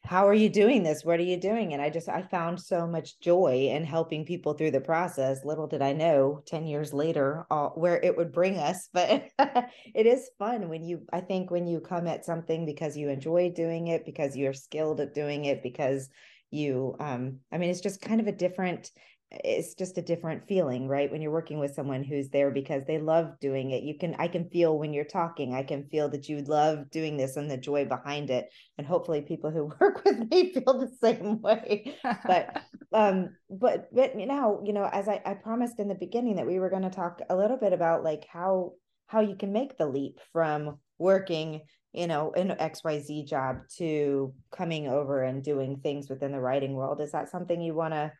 how 0.09 0.27
are 0.27 0.33
you 0.33 0.49
doing 0.49 0.81
this? 0.81 1.03
What 1.03 1.19
are 1.19 1.23
you 1.23 1.37
doing? 1.37 1.73
And 1.73 1.81
i 1.81 1.89
just 1.89 2.09
i 2.09 2.21
found 2.21 2.59
so 2.59 2.87
much 2.87 3.19
joy 3.19 3.69
in 3.71 3.83
helping 3.83 4.25
people 4.25 4.53
through 4.53 4.71
the 4.71 4.81
process. 4.81 5.45
Little 5.45 5.67
did 5.67 5.81
i 5.81 5.93
know 5.93 6.41
10 6.47 6.65
years 6.65 6.93
later 6.93 7.45
where 7.75 7.99
it 8.01 8.15
would 8.17 8.31
bring 8.31 8.57
us 8.57 8.89
but 8.93 9.29
it 9.37 10.05
is 10.05 10.31
fun 10.39 10.69
when 10.69 10.83
you 10.83 11.01
i 11.13 11.21
think 11.21 11.51
when 11.51 11.67
you 11.67 11.79
come 11.79 12.07
at 12.07 12.25
something 12.25 12.65
because 12.65 12.97
you 12.97 13.09
enjoy 13.09 13.51
doing 13.51 13.87
it 13.87 14.05
because 14.05 14.35
you're 14.35 14.53
skilled 14.53 14.99
at 14.99 15.13
doing 15.13 15.45
it 15.45 15.61
because 15.61 16.09
you 16.51 16.95
um 16.99 17.37
i 17.51 17.57
mean 17.57 17.69
it's 17.69 17.81
just 17.81 18.01
kind 18.01 18.19
of 18.19 18.27
a 18.27 18.31
different 18.31 18.91
it's 19.31 19.75
just 19.75 19.97
a 19.97 20.01
different 20.01 20.47
feeling 20.47 20.87
right 20.87 21.11
when 21.11 21.21
you're 21.21 21.31
working 21.31 21.59
with 21.59 21.75
someone 21.75 22.03
who's 22.03 22.29
there 22.29 22.49
because 22.49 22.83
they 22.85 22.97
love 22.97 23.39
doing 23.39 23.69
it. 23.69 23.83
You 23.83 23.95
can 23.97 24.15
i 24.17 24.27
can 24.27 24.49
feel 24.49 24.77
when 24.77 24.91
you're 24.91 25.05
talking 25.05 25.53
i 25.53 25.61
can 25.61 25.87
feel 25.89 26.09
that 26.09 26.27
you 26.27 26.41
love 26.41 26.89
doing 26.89 27.15
this 27.15 27.37
and 27.37 27.49
the 27.49 27.57
joy 27.57 27.85
behind 27.85 28.31
it. 28.31 28.49
And 28.77 28.87
hopefully 28.87 29.21
people 29.21 29.51
who 29.51 29.65
work 29.79 30.03
with 30.03 30.31
me 30.31 30.51
feel 30.53 30.79
the 30.79 30.91
same 31.01 31.41
way. 31.41 31.95
But 32.25 32.63
um 32.93 33.35
but 33.49 33.93
but 33.93 34.15
now 34.15 34.61
you 34.65 34.73
know 34.73 34.89
as 34.91 35.07
i 35.07 35.21
i 35.25 35.35
promised 35.35 35.79
in 35.79 35.87
the 35.87 35.95
beginning 35.95 36.37
that 36.37 36.47
we 36.47 36.57
were 36.57 36.71
going 36.71 36.81
to 36.81 36.89
talk 36.89 37.21
a 37.29 37.35
little 37.35 37.57
bit 37.57 37.71
about 37.71 38.03
like 38.03 38.25
how 38.31 38.73
how 39.05 39.19
you 39.19 39.35
can 39.35 39.53
make 39.53 39.77
the 39.77 39.87
leap 39.87 40.19
from 40.33 40.79
working 40.97 41.61
you 41.93 42.07
know 42.07 42.31
an 42.33 42.49
xyz 42.49 43.25
job 43.27 43.57
to 43.77 44.33
coming 44.51 44.87
over 44.87 45.23
and 45.23 45.43
doing 45.43 45.77
things 45.77 46.07
within 46.07 46.31
the 46.31 46.39
writing 46.39 46.73
world 46.73 47.01
is 47.01 47.11
that 47.13 47.29
something 47.29 47.61
you 47.61 47.73
want 47.73 47.93
to 47.93 48.11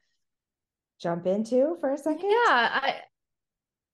jump 1.00 1.26
into 1.26 1.78
for 1.80 1.94
a 1.94 1.98
second? 1.98 2.30
Yeah, 2.30 2.36
I 2.48 2.96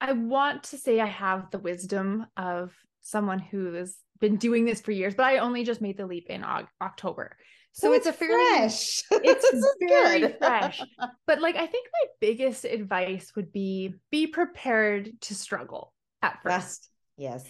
I 0.01 0.11
want 0.11 0.63
to 0.65 0.77
say 0.77 0.99
I 0.99 1.07
have 1.07 1.51
the 1.51 1.59
wisdom 1.59 2.25
of 2.35 2.73
someone 3.01 3.39
who 3.39 3.73
has 3.73 3.95
been 4.19 4.37
doing 4.37 4.65
this 4.65 4.81
for 4.81 4.91
years, 4.91 5.15
but 5.15 5.25
I 5.25 5.37
only 5.37 5.63
just 5.63 5.81
made 5.81 5.97
the 5.97 6.05
leap 6.05 6.29
in 6.29 6.43
October. 6.81 7.37
So, 7.73 7.91
it's, 7.91 8.07
it's, 8.07 8.15
a 8.15 8.19
fairly 8.19 8.69
fresh. 8.69 9.03
It's 9.11 9.67
very 9.89 10.33
fresh. 10.37 10.81
But 11.27 11.41
like 11.41 11.55
I 11.55 11.67
think 11.67 11.87
my 11.93 12.07
biggest 12.21 12.65
advice 12.65 13.31
would 13.35 13.51
be 13.51 13.95
be 14.11 14.27
prepared 14.27 15.09
to 15.21 15.35
struggle 15.35 15.93
at 16.21 16.41
first. 16.41 16.89
Yes. 17.17 17.43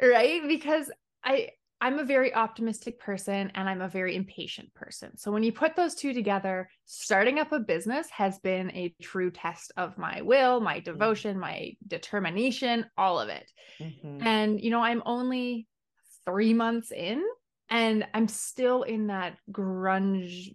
yes. 0.00 0.10
Right? 0.10 0.42
Because 0.46 0.90
I 1.22 1.50
I'm 1.82 1.98
a 1.98 2.04
very 2.04 2.34
optimistic 2.34 2.98
person 2.98 3.50
and 3.54 3.68
I'm 3.68 3.80
a 3.80 3.88
very 3.88 4.14
impatient 4.14 4.72
person. 4.74 5.16
So 5.16 5.32
when 5.32 5.42
you 5.42 5.52
put 5.52 5.76
those 5.76 5.94
two 5.94 6.12
together, 6.12 6.68
starting 6.84 7.38
up 7.38 7.52
a 7.52 7.58
business 7.58 8.08
has 8.10 8.38
been 8.38 8.70
a 8.72 8.94
true 9.00 9.30
test 9.30 9.72
of 9.76 9.96
my 9.96 10.20
will, 10.20 10.60
my 10.60 10.76
mm-hmm. 10.76 10.84
devotion, 10.84 11.32
mm-hmm. 11.32 11.40
my 11.40 11.76
determination, 11.86 12.84
all 12.98 13.18
of 13.18 13.30
it. 13.30 13.50
Mm-hmm. 13.80 14.26
And, 14.26 14.60
you 14.60 14.70
know, 14.70 14.82
I'm 14.82 15.02
only 15.06 15.66
three 16.26 16.52
months 16.52 16.92
in 16.92 17.22
and 17.70 18.06
I'm 18.12 18.28
still 18.28 18.82
in 18.82 19.06
that 19.06 19.38
grunge, 19.50 20.50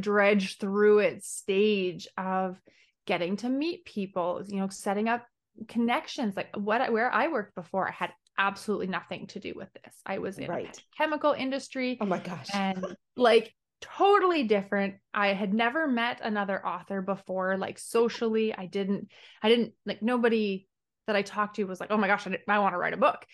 dredge 0.00 0.58
through 0.58 0.98
it 0.98 1.24
stage 1.24 2.06
of 2.18 2.60
getting 3.06 3.36
to 3.38 3.48
meet 3.48 3.86
people, 3.86 4.42
you 4.46 4.58
know, 4.58 4.68
setting 4.68 5.08
up 5.08 5.24
connections 5.68 6.36
like 6.36 6.56
what 6.56 6.92
where 6.92 7.12
I 7.12 7.28
worked 7.28 7.54
before 7.54 7.88
I 7.88 7.92
had 7.92 8.10
absolutely 8.40 8.86
nothing 8.86 9.26
to 9.26 9.38
do 9.38 9.52
with 9.54 9.68
this. 9.74 9.94
I 10.06 10.18
was 10.18 10.38
in 10.38 10.48
right. 10.48 10.76
a 10.76 10.96
chemical 10.96 11.32
industry. 11.32 11.98
Oh 12.00 12.06
my 12.06 12.18
gosh. 12.18 12.48
And 12.54 12.96
like 13.14 13.54
totally 13.82 14.44
different. 14.44 14.94
I 15.12 15.34
had 15.34 15.52
never 15.52 15.86
met 15.86 16.20
another 16.22 16.66
author 16.66 17.02
before, 17.02 17.58
like 17.58 17.78
socially. 17.78 18.54
I 18.56 18.64
didn't, 18.64 19.10
I 19.42 19.50
didn't 19.50 19.74
like 19.84 20.02
nobody 20.02 20.66
that 21.06 21.16
I 21.16 21.22
talked 21.22 21.56
to 21.56 21.64
was 21.64 21.80
like, 21.80 21.90
oh 21.90 21.98
my 21.98 22.06
gosh, 22.06 22.26
I, 22.26 22.38
I 22.48 22.58
want 22.60 22.72
to 22.72 22.78
write 22.78 22.94
a 22.94 22.98
book. 22.98 23.26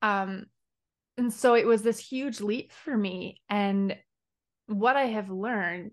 Um, 0.00 0.46
and 1.18 1.32
so 1.32 1.54
it 1.54 1.66
was 1.66 1.82
this 1.82 1.98
huge 1.98 2.40
leap 2.40 2.72
for 2.72 2.96
me. 2.96 3.40
And 3.50 3.96
what 4.66 4.96
I 4.96 5.06
have 5.06 5.28
learned 5.28 5.90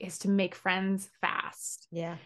is 0.00 0.18
to 0.18 0.28
make 0.28 0.56
friends 0.56 1.08
fast. 1.20 1.86
Yeah. 1.92 2.16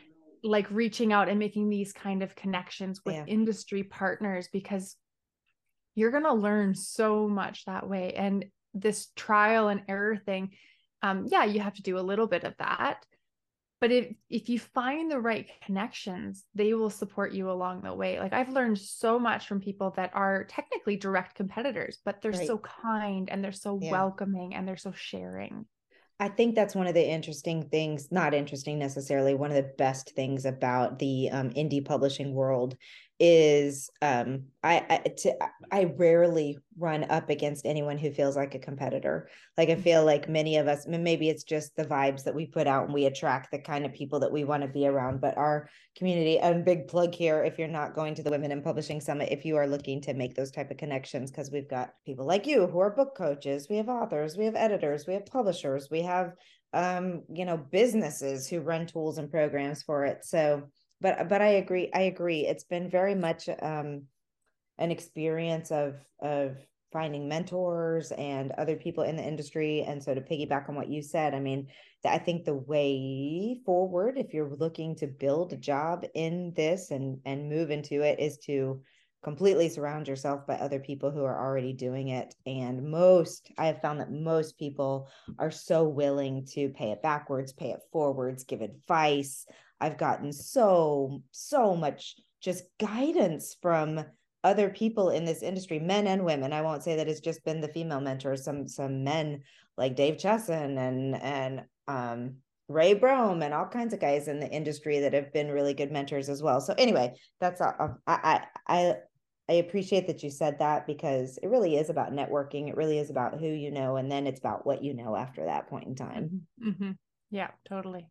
Like 0.43 0.71
reaching 0.71 1.13
out 1.13 1.29
and 1.29 1.39
making 1.39 1.69
these 1.69 1.93
kind 1.93 2.23
of 2.23 2.35
connections 2.35 3.01
with 3.05 3.15
yeah. 3.15 3.25
industry 3.27 3.83
partners 3.83 4.49
because 4.53 4.97
you're 5.95 6.11
going 6.11 6.25
to 6.25 6.35
learn 6.35 6.75
so 6.75 7.29
much 7.29 7.65
that 7.65 7.89
way. 7.89 8.15
And 8.15 8.47
this 8.73 9.09
trial 9.17 9.69
and 9.69 9.83
error 9.89 10.17
thing, 10.17 10.51
um, 11.03 11.27
yeah, 11.29 11.45
you 11.45 11.61
have 11.61 11.75
to 11.75 11.83
do 11.83 11.99
a 11.99 12.01
little 12.01 12.27
bit 12.27 12.45
of 12.45 12.55
that. 12.59 13.05
But 13.81 13.91
if 13.93 14.15
if 14.31 14.49
you 14.49 14.59
find 14.59 15.11
the 15.11 15.21
right 15.21 15.47
connections, 15.63 16.45
they 16.55 16.73
will 16.73 16.89
support 16.89 17.33
you 17.33 17.51
along 17.51 17.83
the 17.83 17.93
way. 17.93 18.19
Like 18.19 18.33
I've 18.33 18.49
learned 18.49 18.79
so 18.79 19.19
much 19.19 19.47
from 19.47 19.61
people 19.61 19.93
that 19.97 20.13
are 20.15 20.45
technically 20.45 20.97
direct 20.97 21.35
competitors, 21.35 21.99
but 22.03 22.23
they're 22.23 22.33
right. 22.33 22.47
so 22.47 22.57
kind 22.57 23.29
and 23.29 23.45
they're 23.45 23.53
so 23.53 23.79
yeah. 23.83 23.91
welcoming 23.91 24.55
and 24.55 24.67
they're 24.67 24.79
so 24.79 24.93
sharing. 24.93 25.67
I 26.19 26.29
think 26.29 26.55
that's 26.55 26.75
one 26.75 26.87
of 26.87 26.95
the 26.95 27.07
interesting 27.07 27.69
things, 27.69 28.11
not 28.13 28.33
interesting 28.33 28.79
necessarily, 28.79 29.35
one 29.35 29.51
of 29.51 29.57
the 29.57 29.73
best 29.77 30.15
things 30.15 30.45
about 30.45 30.99
the 30.99 31.29
um, 31.31 31.51
indie 31.51 31.85
publishing 31.85 32.33
world 32.33 32.77
is 33.21 33.90
um 34.02 34.42
I 34.64 34.85
I, 34.90 35.09
to, 35.09 35.37
I 35.71 35.85
rarely 35.85 36.59
run 36.76 37.04
up 37.04 37.30
against 37.30 37.64
anyone 37.64 37.97
who 37.97 38.11
feels 38.11 38.35
like 38.35 38.54
a 38.56 38.59
competitor. 38.59 39.28
Like 39.56 39.68
I 39.68 39.76
feel 39.76 40.04
like 40.04 40.28
many 40.28 40.56
of 40.56 40.66
us 40.66 40.87
maybe 40.88 41.28
it's 41.28 41.44
just 41.44 41.76
the 41.76 41.85
vibes 41.85 42.25
that 42.25 42.35
we 42.35 42.47
put 42.47 42.66
out 42.66 42.87
and 42.87 42.94
we 42.94 43.06
attract 43.06 43.52
the 43.52 43.61
kind 43.61 43.87
of 43.87 43.92
people 43.92 44.18
that 44.21 44.33
we 44.33 44.42
want 44.42 44.62
to 44.62 44.68
be 44.68 44.87
around, 44.87 45.21
but 45.21 45.37
our 45.37 45.68
community 45.97 46.40
and 46.40 46.64
big 46.64 46.88
plug 46.88 47.14
here 47.14 47.44
if 47.44 47.56
you're 47.56 47.68
not 47.68 47.94
going 47.94 48.16
to 48.16 48.23
the 48.23 48.30
Women 48.30 48.50
in 48.50 48.62
Publishing 48.62 49.00
Summit 49.00 49.28
if 49.30 49.44
you 49.44 49.56
are 49.56 49.68
looking 49.68 50.00
to 50.02 50.14
make 50.14 50.35
those 50.35 50.50
type 50.50 50.73
of 50.73 50.76
connections 50.76 51.30
because 51.30 51.52
we've 51.52 51.71
got 51.71 51.94
people 52.04 52.26
like 52.26 52.47
you 52.49 52.66
who 52.66 52.80
are 52.80 52.90
book 52.90 53.16
coaches, 53.16 53.68
we 53.71 53.76
have 53.76 53.88
authors, 53.88 54.37
we 54.37 54.44
have 54.44 54.56
editors, 54.56 55.06
we 55.06 55.14
have 55.14 55.26
publishers, 55.26 55.88
we 55.88 56.02
have 56.02 56.33
um 56.73 57.23
you 57.33 57.44
know 57.44 57.56
businesses 57.56 58.49
who 58.49 58.59
run 58.59 58.87
tools 58.87 59.18
and 59.18 59.30
programs 59.30 59.85
for 59.85 60.04
it. 60.04 60.25
So 60.25 60.64
but 61.01 61.29
but 61.29 61.43
I 61.43 61.49
agree. 61.49 61.91
I 61.93 62.03
agree. 62.03 62.47
It's 62.47 62.65
been 62.65 62.91
very 62.91 63.15
much 63.15 63.49
um, 63.61 64.05
an 64.79 64.91
experience 64.91 65.71
of 65.71 65.97
of 66.21 66.57
finding 66.93 67.29
mentors 67.29 68.13
and 68.13 68.53
other 68.53 68.77
people 68.77 69.03
in 69.03 69.17
the 69.17 69.23
industry. 69.23 69.83
And 69.83 70.01
so 70.01 70.15
to 70.15 70.21
piggyback 70.21 70.69
on 70.69 70.77
what 70.77 70.89
you 70.89 71.03
said, 71.03 71.35
I 71.35 71.41
mean, 71.41 71.67
I 72.05 72.19
think 72.19 72.45
the 72.45 72.55
way 72.55 73.61
forward, 73.67 74.17
if 74.17 74.33
you're 74.33 74.55
looking 74.55 74.95
to 74.97 75.09
build 75.09 75.53
a 75.53 75.57
job 75.57 76.05
in 76.15 76.53
this 76.55 76.91
and 76.91 77.19
and 77.25 77.49
move 77.49 77.71
into 77.71 78.03
it, 78.03 78.21
is 78.21 78.39
to 78.47 78.81
completely 79.25 79.71
surround 79.71 80.07
yourself 80.07 80.47
by 80.47 80.55
other 80.55 80.79
people 80.79 81.11
who 81.11 81.25
are 81.25 81.45
already 81.45 81.73
doing 81.73 82.09
it. 82.09 82.35
And 82.47 82.91
most, 82.91 83.51
I 83.59 83.67
have 83.67 83.81
found 83.81 83.99
that 83.99 84.13
most 84.13 84.59
people 84.59 85.09
are 85.39 85.51
so 85.51 85.89
willing 85.89 86.47
to 86.53 86.69
pay 86.69 86.91
it 86.93 87.03
backwards, 87.03 87.53
pay 87.53 87.71
it 87.71 87.81
forwards, 87.91 88.45
give 88.45 88.61
advice. 88.61 89.47
I've 89.81 89.99
gotten 89.99 90.33
so 90.33 91.23
so 91.31 91.75
much 91.76 92.16
just 92.40 92.64
guidance 92.78 93.57
from 93.61 94.04
other 94.45 94.69
people 94.69 95.09
in 95.09 95.25
this 95.25 95.43
industry, 95.43 95.78
men 95.78 96.07
and 96.07 96.25
women. 96.25 96.52
I 96.52 96.61
won't 96.61 96.83
say 96.83 96.97
that 96.97 97.09
it's 97.09 97.21
just 97.21 97.45
been 97.45 97.61
the 97.61 97.69
female 97.69 98.00
mentors. 98.00 98.45
Some 98.45 98.69
some 98.69 99.02
men 99.02 99.43
like 99.76 99.97
Dave 99.97 100.19
Chesson 100.19 100.78
and 100.78 101.16
and 101.16 101.62
um, 101.88 102.37
Ray 102.69 102.95
Brehm 102.95 103.43
and 103.43 103.54
all 103.54 103.66
kinds 103.66 103.95
of 103.95 104.00
guys 104.00 104.28
in 104.28 104.40
the 104.40 104.50
industry 104.50 105.00
that 105.00 105.14
have 105.14 105.33
been 105.33 105.50
really 105.50 105.75
good 105.75 105.90
mentors 105.90 106.28
as 106.28 106.43
well. 106.43 106.61
So 106.61 106.75
anyway, 106.76 107.14
that's 107.40 107.61
all. 107.61 107.99
I 108.07 108.45
I 108.69 108.95
I 109.49 109.52
appreciate 109.54 110.07
that 110.07 110.23
you 110.23 110.31
said 110.31 110.59
that 110.59 110.87
because 110.87 111.38
it 111.43 111.49
really 111.49 111.76
is 111.76 111.90
about 111.90 112.12
networking. 112.12 112.69
It 112.69 112.76
really 112.76 112.99
is 112.99 113.11
about 113.11 113.40
who 113.40 113.47
you 113.47 113.71
know, 113.71 113.97
and 113.97 114.11
then 114.11 114.26
it's 114.26 114.40
about 114.40 114.66
what 114.66 114.85
you 114.85 114.95
know 114.95 115.16
after 115.16 115.45
that 115.47 115.69
point 115.69 115.87
in 115.87 115.95
time. 115.95 116.45
Mm-hmm. 116.61 116.69
mm-hmm. 116.69 116.90
Yeah, 117.31 117.50
totally. 117.69 118.09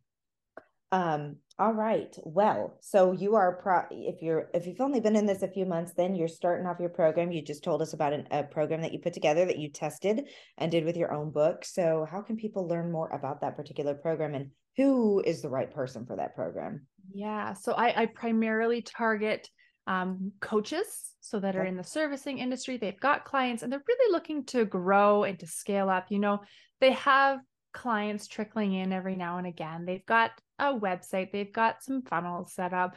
Um, 0.94 1.38
all 1.58 1.72
right. 1.72 2.16
Well, 2.22 2.78
so 2.80 3.10
you 3.10 3.34
are 3.34 3.56
pro 3.56 3.82
if 3.90 4.22
you're 4.22 4.48
if 4.54 4.64
you've 4.64 4.80
only 4.80 5.00
been 5.00 5.16
in 5.16 5.26
this 5.26 5.42
a 5.42 5.48
few 5.48 5.66
months, 5.66 5.92
then 5.96 6.14
you're 6.14 6.28
starting 6.28 6.68
off 6.68 6.78
your 6.78 6.88
program. 6.88 7.32
You 7.32 7.42
just 7.42 7.64
told 7.64 7.82
us 7.82 7.94
about 7.94 8.12
an, 8.12 8.28
a 8.30 8.44
program 8.44 8.80
that 8.82 8.92
you 8.92 9.00
put 9.00 9.12
together 9.12 9.44
that 9.44 9.58
you 9.58 9.70
tested 9.70 10.28
and 10.56 10.70
did 10.70 10.84
with 10.84 10.96
your 10.96 11.12
own 11.12 11.32
book. 11.32 11.64
So 11.64 12.06
how 12.08 12.22
can 12.22 12.36
people 12.36 12.68
learn 12.68 12.92
more 12.92 13.08
about 13.08 13.40
that 13.40 13.56
particular 13.56 13.94
program 13.94 14.36
and 14.36 14.50
who 14.76 15.20
is 15.26 15.42
the 15.42 15.48
right 15.48 15.68
person 15.68 16.06
for 16.06 16.14
that 16.14 16.36
program? 16.36 16.86
Yeah. 17.12 17.54
So 17.54 17.72
I, 17.72 18.02
I 18.02 18.06
primarily 18.06 18.80
target 18.82 19.48
um, 19.88 20.30
coaches 20.40 20.86
so 21.20 21.40
that 21.40 21.56
are 21.56 21.64
in 21.64 21.76
the 21.76 21.82
servicing 21.82 22.38
industry. 22.38 22.76
They've 22.76 23.00
got 23.00 23.24
clients 23.24 23.64
and 23.64 23.72
they're 23.72 23.82
really 23.86 24.12
looking 24.12 24.44
to 24.46 24.64
grow 24.64 25.24
and 25.24 25.40
to 25.40 25.46
scale 25.48 25.90
up. 25.90 26.06
You 26.10 26.20
know, 26.20 26.42
they 26.80 26.92
have 26.92 27.40
clients 27.74 28.26
trickling 28.26 28.72
in 28.72 28.92
every 28.92 29.16
now 29.16 29.36
and 29.36 29.46
again. 29.46 29.84
They've 29.84 30.06
got 30.06 30.30
a 30.58 30.72
website, 30.72 31.32
they've 31.32 31.52
got 31.52 31.82
some 31.82 32.02
funnels 32.02 32.54
set 32.54 32.72
up, 32.72 32.96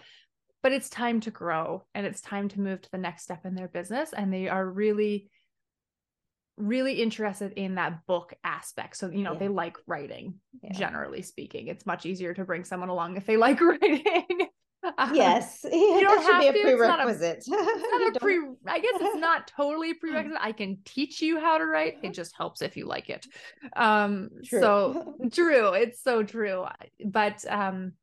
but 0.64 0.72
it's 0.72 0.90
time 0.90 1.20
to 1.22 1.32
grow 1.32 1.84
and 1.94 2.06
it's 2.06 2.22
time 2.22 2.48
to 2.50 2.62
move 2.62 2.82
to 2.82 2.92
the 2.92 2.98
next 2.98 3.24
step 3.24 3.46
in 3.46 3.56
their 3.56 3.68
business. 3.68 4.14
And 4.14 4.32
they 4.32 4.48
are 4.48 4.66
really, 4.66 5.30
really 6.56 7.02
interested 7.02 7.54
in 7.54 7.76
that 7.76 8.06
book 8.06 8.34
aspect. 8.44 8.96
So, 8.98 9.10
you 9.10 9.24
know, 9.24 9.34
yeah. 9.34 9.40
they 9.40 9.48
like 9.50 9.78
writing, 9.88 10.36
yeah. 10.62 10.74
generally 10.74 11.24
speaking. 11.24 11.68
It's 11.68 11.86
much 11.86 12.06
easier 12.06 12.34
to 12.34 12.46
bring 12.46 12.64
someone 12.64 12.90
along 12.90 13.18
if 13.18 13.26
they 13.26 13.38
like 13.38 13.60
writing. 13.62 14.48
Yes, 15.14 15.62
you 15.72 16.02
don't 16.02 16.24
have 16.24 16.42
to. 16.42 16.50
A 16.50 16.62
prerequisite. 16.62 17.38
It's 17.38 17.48
not 17.48 17.60
a, 17.68 17.80
it's 17.80 17.92
not 17.92 18.16
a 18.16 18.20
pre. 18.20 18.40
I 18.68 18.80
guess 18.80 18.94
it's 18.96 19.20
not 19.20 19.48
totally 19.48 19.92
a 19.92 19.96
prerequisite. 20.00 20.38
I 20.42 20.52
can 20.52 20.80
teach 20.86 21.22
you 21.22 21.40
how 21.40 21.58
to 21.58 21.66
write. 21.66 21.96
It 22.04 22.14
just 22.14 22.36
helps 22.36 22.62
if 22.62 22.78
you 22.78 22.86
like 22.86 23.10
it. 23.10 23.26
Um, 23.76 24.30
true. 24.46 24.60
so 24.60 25.16
true. 25.32 25.74
It's 25.74 26.02
so 26.02 26.24
true. 26.24 26.66
But 27.04 27.44
um, 27.50 27.94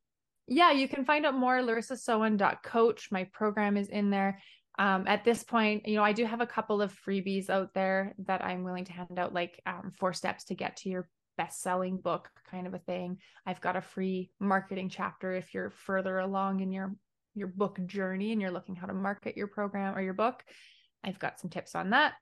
yeah, 0.47 0.73
you 0.73 0.89
can 0.89 1.05
find 1.05 1.25
out 1.25 1.35
more. 1.35 1.59
LarissaSoehn.coach. 1.59 3.09
My 3.11 3.25
program 3.33 3.77
is 3.77 3.89
in 3.89 4.11
there. 4.11 4.41
Um, 4.77 5.07
at 5.07 5.25
this 5.25 5.45
point, 5.45 5.87
you 5.87 5.95
know, 5.95 6.03
I 6.03 6.13
do 6.13 6.25
have 6.25 6.41
a 6.41 6.47
couple 6.47 6.83
of 6.83 6.93
freebies 7.07 7.49
out 7.49 7.73
there 7.75 8.15
that 8.27 8.45
I'm 8.45 8.65
willing 8.65 8.85
to 8.87 8.93
hand 8.93 9.19
out, 9.19 9.33
like 9.33 9.63
um, 9.67 9.93
four 9.99 10.13
steps 10.13 10.45
to 10.47 10.57
get 10.57 10.79
to 10.79 10.89
your 10.89 11.09
best 11.37 11.63
selling 11.63 11.99
book 11.99 12.29
kind 12.51 12.67
of 12.67 12.75
a 12.75 12.79
thing. 12.79 13.19
I've 13.47 13.61
got 13.61 13.77
a 13.77 13.81
free 13.81 14.31
marketing 14.41 14.89
chapter 14.89 15.33
if 15.33 15.55
you're 15.55 15.71
further 15.71 16.19
along 16.19 16.61
in 16.61 16.73
your 16.73 16.95
your 17.35 17.49
book 17.49 17.79
journey 17.87 18.31
and 18.31 18.41
you're 18.41 18.53
looking 18.53 18.77
how 18.77 18.87
to 18.87 18.95
market 18.95 19.37
your 19.37 19.49
program 19.49 19.97
or 19.97 20.01
your 20.01 20.15
book. 20.15 20.45
I've 21.03 21.19
got 21.19 21.41
some 21.41 21.51
tips 21.51 21.75
on 21.75 21.91
that. 21.91 22.15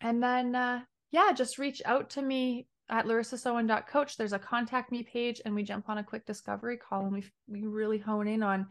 And 0.00 0.22
then 0.22 0.54
uh 0.54 0.80
yeah, 1.10 1.32
just 1.32 1.58
reach 1.58 1.82
out 1.84 2.10
to 2.10 2.22
me 2.22 2.66
at 2.88 3.06
larissasoehn.coach. 3.06 4.16
There's 4.16 4.32
a 4.32 4.38
contact 4.38 4.90
me 4.90 5.02
page 5.02 5.40
and 5.44 5.54
we 5.54 5.62
jump 5.62 5.88
on 5.88 5.98
a 5.98 6.04
quick 6.04 6.26
discovery 6.26 6.76
call 6.76 7.04
and 7.04 7.12
we 7.12 7.24
we 7.46 7.66
really 7.66 7.98
hone 7.98 8.28
in 8.28 8.42
on 8.42 8.66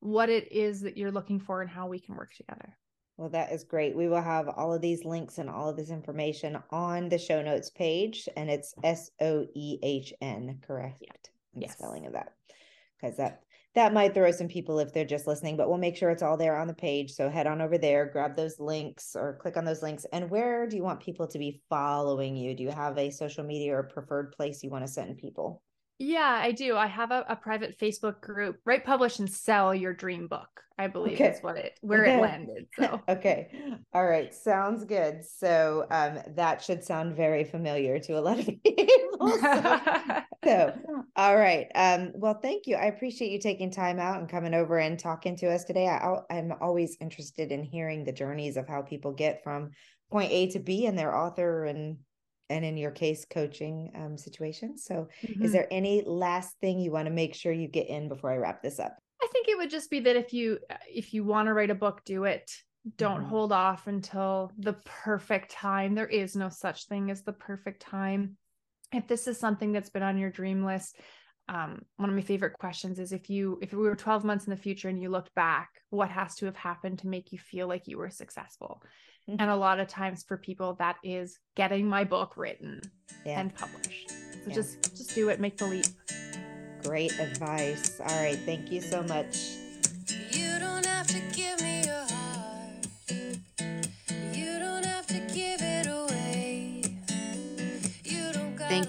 what 0.00 0.28
it 0.28 0.52
is 0.52 0.82
that 0.82 0.98
you're 0.98 1.10
looking 1.10 1.40
for 1.40 1.62
and 1.62 1.70
how 1.70 1.86
we 1.86 1.98
can 1.98 2.14
work 2.14 2.32
together. 2.34 2.76
Well, 3.16 3.30
that 3.30 3.52
is 3.52 3.62
great. 3.62 3.96
We 3.96 4.08
will 4.08 4.22
have 4.22 4.48
all 4.48 4.74
of 4.74 4.80
these 4.80 5.04
links 5.04 5.38
and 5.38 5.48
all 5.48 5.68
of 5.68 5.76
this 5.76 5.90
information 5.90 6.58
on 6.70 7.08
the 7.08 7.18
show 7.18 7.42
notes 7.42 7.70
page, 7.70 8.28
and 8.36 8.50
it's 8.50 8.74
S 8.82 9.10
O 9.20 9.46
E 9.54 9.78
H 9.82 10.12
N, 10.20 10.58
correct? 10.66 10.98
Yeah. 11.00 11.12
Yes. 11.56 11.78
Spelling 11.78 12.06
of 12.06 12.12
that, 12.14 12.32
because 13.00 13.16
that 13.16 13.42
that 13.74 13.92
might 13.92 14.14
throw 14.14 14.30
some 14.30 14.48
people 14.48 14.78
if 14.78 14.92
they're 14.92 15.04
just 15.04 15.26
listening, 15.26 15.56
but 15.56 15.68
we'll 15.68 15.78
make 15.78 15.96
sure 15.96 16.10
it's 16.10 16.22
all 16.22 16.36
there 16.36 16.56
on 16.56 16.68
the 16.68 16.74
page. 16.74 17.12
So 17.12 17.28
head 17.28 17.48
on 17.48 17.60
over 17.60 17.76
there, 17.76 18.06
grab 18.06 18.36
those 18.36 18.60
links, 18.60 19.16
or 19.16 19.36
click 19.40 19.56
on 19.56 19.64
those 19.64 19.82
links. 19.82 20.06
And 20.12 20.30
where 20.30 20.68
do 20.68 20.76
you 20.76 20.84
want 20.84 21.00
people 21.00 21.26
to 21.26 21.38
be 21.38 21.60
following 21.68 22.36
you? 22.36 22.54
Do 22.54 22.62
you 22.62 22.70
have 22.70 22.96
a 22.98 23.10
social 23.10 23.42
media 23.42 23.76
or 23.76 23.82
preferred 23.82 24.30
place 24.32 24.62
you 24.62 24.70
want 24.70 24.86
to 24.86 24.92
send 24.92 25.18
people? 25.18 25.63
Yeah, 25.98 26.40
I 26.42 26.52
do. 26.52 26.76
I 26.76 26.86
have 26.86 27.10
a, 27.10 27.24
a 27.28 27.36
private 27.36 27.78
Facebook 27.78 28.20
group, 28.20 28.56
write, 28.64 28.84
publish, 28.84 29.18
and 29.20 29.30
sell 29.30 29.74
your 29.74 29.92
dream 29.92 30.26
book. 30.26 30.48
I 30.76 30.88
believe 30.88 31.14
okay. 31.14 31.30
is 31.30 31.40
what 31.40 31.56
it 31.56 31.78
where 31.82 32.02
okay. 32.02 32.16
it 32.16 32.20
landed. 32.20 32.66
So 32.76 33.00
okay. 33.08 33.48
All 33.92 34.04
right. 34.04 34.34
Sounds 34.34 34.84
good. 34.84 35.24
So 35.24 35.86
um 35.90 36.18
that 36.34 36.62
should 36.62 36.82
sound 36.82 37.14
very 37.14 37.44
familiar 37.44 38.00
to 38.00 38.18
a 38.18 38.20
lot 38.20 38.40
of 38.40 38.46
people. 38.64 39.38
so, 39.40 39.80
so 40.44 40.72
all 41.14 41.36
right. 41.36 41.68
Um, 41.76 42.10
well, 42.16 42.34
thank 42.34 42.66
you. 42.66 42.74
I 42.74 42.86
appreciate 42.86 43.30
you 43.30 43.38
taking 43.38 43.70
time 43.70 44.00
out 44.00 44.18
and 44.18 44.28
coming 44.28 44.52
over 44.52 44.78
and 44.78 44.98
talking 44.98 45.36
to 45.36 45.52
us 45.52 45.62
today. 45.62 45.86
I, 45.86 46.16
I'm 46.28 46.52
always 46.60 46.96
interested 47.00 47.52
in 47.52 47.62
hearing 47.62 48.04
the 48.04 48.12
journeys 48.12 48.56
of 48.56 48.66
how 48.66 48.82
people 48.82 49.12
get 49.12 49.44
from 49.44 49.70
point 50.10 50.32
A 50.32 50.48
to 50.48 50.58
B 50.58 50.86
in 50.86 50.96
their 50.96 51.16
author 51.16 51.66
and 51.66 51.98
and 52.50 52.64
in 52.64 52.76
your 52.76 52.90
case 52.90 53.24
coaching 53.28 53.90
um, 53.94 54.16
situations 54.16 54.84
so 54.84 55.08
mm-hmm. 55.24 55.44
is 55.44 55.52
there 55.52 55.66
any 55.70 56.02
last 56.06 56.54
thing 56.60 56.78
you 56.78 56.90
want 56.90 57.06
to 57.06 57.12
make 57.12 57.34
sure 57.34 57.52
you 57.52 57.68
get 57.68 57.88
in 57.88 58.08
before 58.08 58.30
i 58.32 58.36
wrap 58.36 58.62
this 58.62 58.78
up? 58.78 58.98
I 59.24 59.26
think 59.32 59.48
it 59.48 59.56
would 59.56 59.70
just 59.70 59.90
be 59.90 60.00
that 60.00 60.16
if 60.16 60.32
you 60.32 60.58
uh, 60.70 60.76
if 60.92 61.14
you 61.14 61.24
want 61.24 61.46
to 61.46 61.54
write 61.54 61.70
a 61.70 61.74
book 61.74 62.02
do 62.04 62.24
it. 62.24 62.50
Don't 62.98 63.20
mm-hmm. 63.20 63.30
hold 63.30 63.50
off 63.50 63.86
until 63.86 64.52
the 64.58 64.74
perfect 64.84 65.50
time. 65.50 65.94
There 65.94 66.06
is 66.06 66.36
no 66.36 66.50
such 66.50 66.86
thing 66.86 67.10
as 67.10 67.22
the 67.22 67.32
perfect 67.32 67.80
time. 67.80 68.36
If 68.92 69.08
this 69.08 69.26
is 69.26 69.40
something 69.40 69.72
that's 69.72 69.88
been 69.88 70.02
on 70.02 70.18
your 70.18 70.28
dream 70.28 70.66
list 70.66 71.00
um, 71.48 71.82
one 71.96 72.08
of 72.08 72.14
my 72.14 72.22
favorite 72.22 72.54
questions 72.58 72.98
is 72.98 73.12
if 73.12 73.28
you 73.28 73.58
if 73.60 73.72
we 73.72 73.78
were 73.78 73.94
12 73.94 74.24
months 74.24 74.46
in 74.46 74.50
the 74.50 74.56
future 74.56 74.88
and 74.88 75.00
you 75.00 75.10
looked 75.10 75.34
back 75.34 75.68
what 75.90 76.10
has 76.10 76.34
to 76.36 76.46
have 76.46 76.56
happened 76.56 76.98
to 77.00 77.06
make 77.06 77.32
you 77.32 77.38
feel 77.38 77.68
like 77.68 77.86
you 77.86 77.98
were 77.98 78.10
successful 78.10 78.82
Mm-hmm. 79.28 79.40
And 79.40 79.50
a 79.50 79.56
lot 79.56 79.80
of 79.80 79.88
times 79.88 80.22
for 80.22 80.36
people, 80.36 80.74
that 80.74 80.96
is 81.02 81.38
getting 81.54 81.86
my 81.86 82.04
book 82.04 82.36
written 82.36 82.80
yeah. 83.24 83.40
and 83.40 83.54
published. 83.54 84.10
So 84.10 84.16
yeah. 84.48 84.54
just 84.54 84.96
just 84.96 85.14
do 85.14 85.30
it, 85.30 85.40
make 85.40 85.56
the 85.56 85.66
leap. 85.66 85.86
Great 86.82 87.18
advice. 87.18 88.00
All 88.00 88.22
right, 88.22 88.38
thank 88.44 88.70
you 88.70 88.82
so 88.82 89.02
much. 89.02 89.63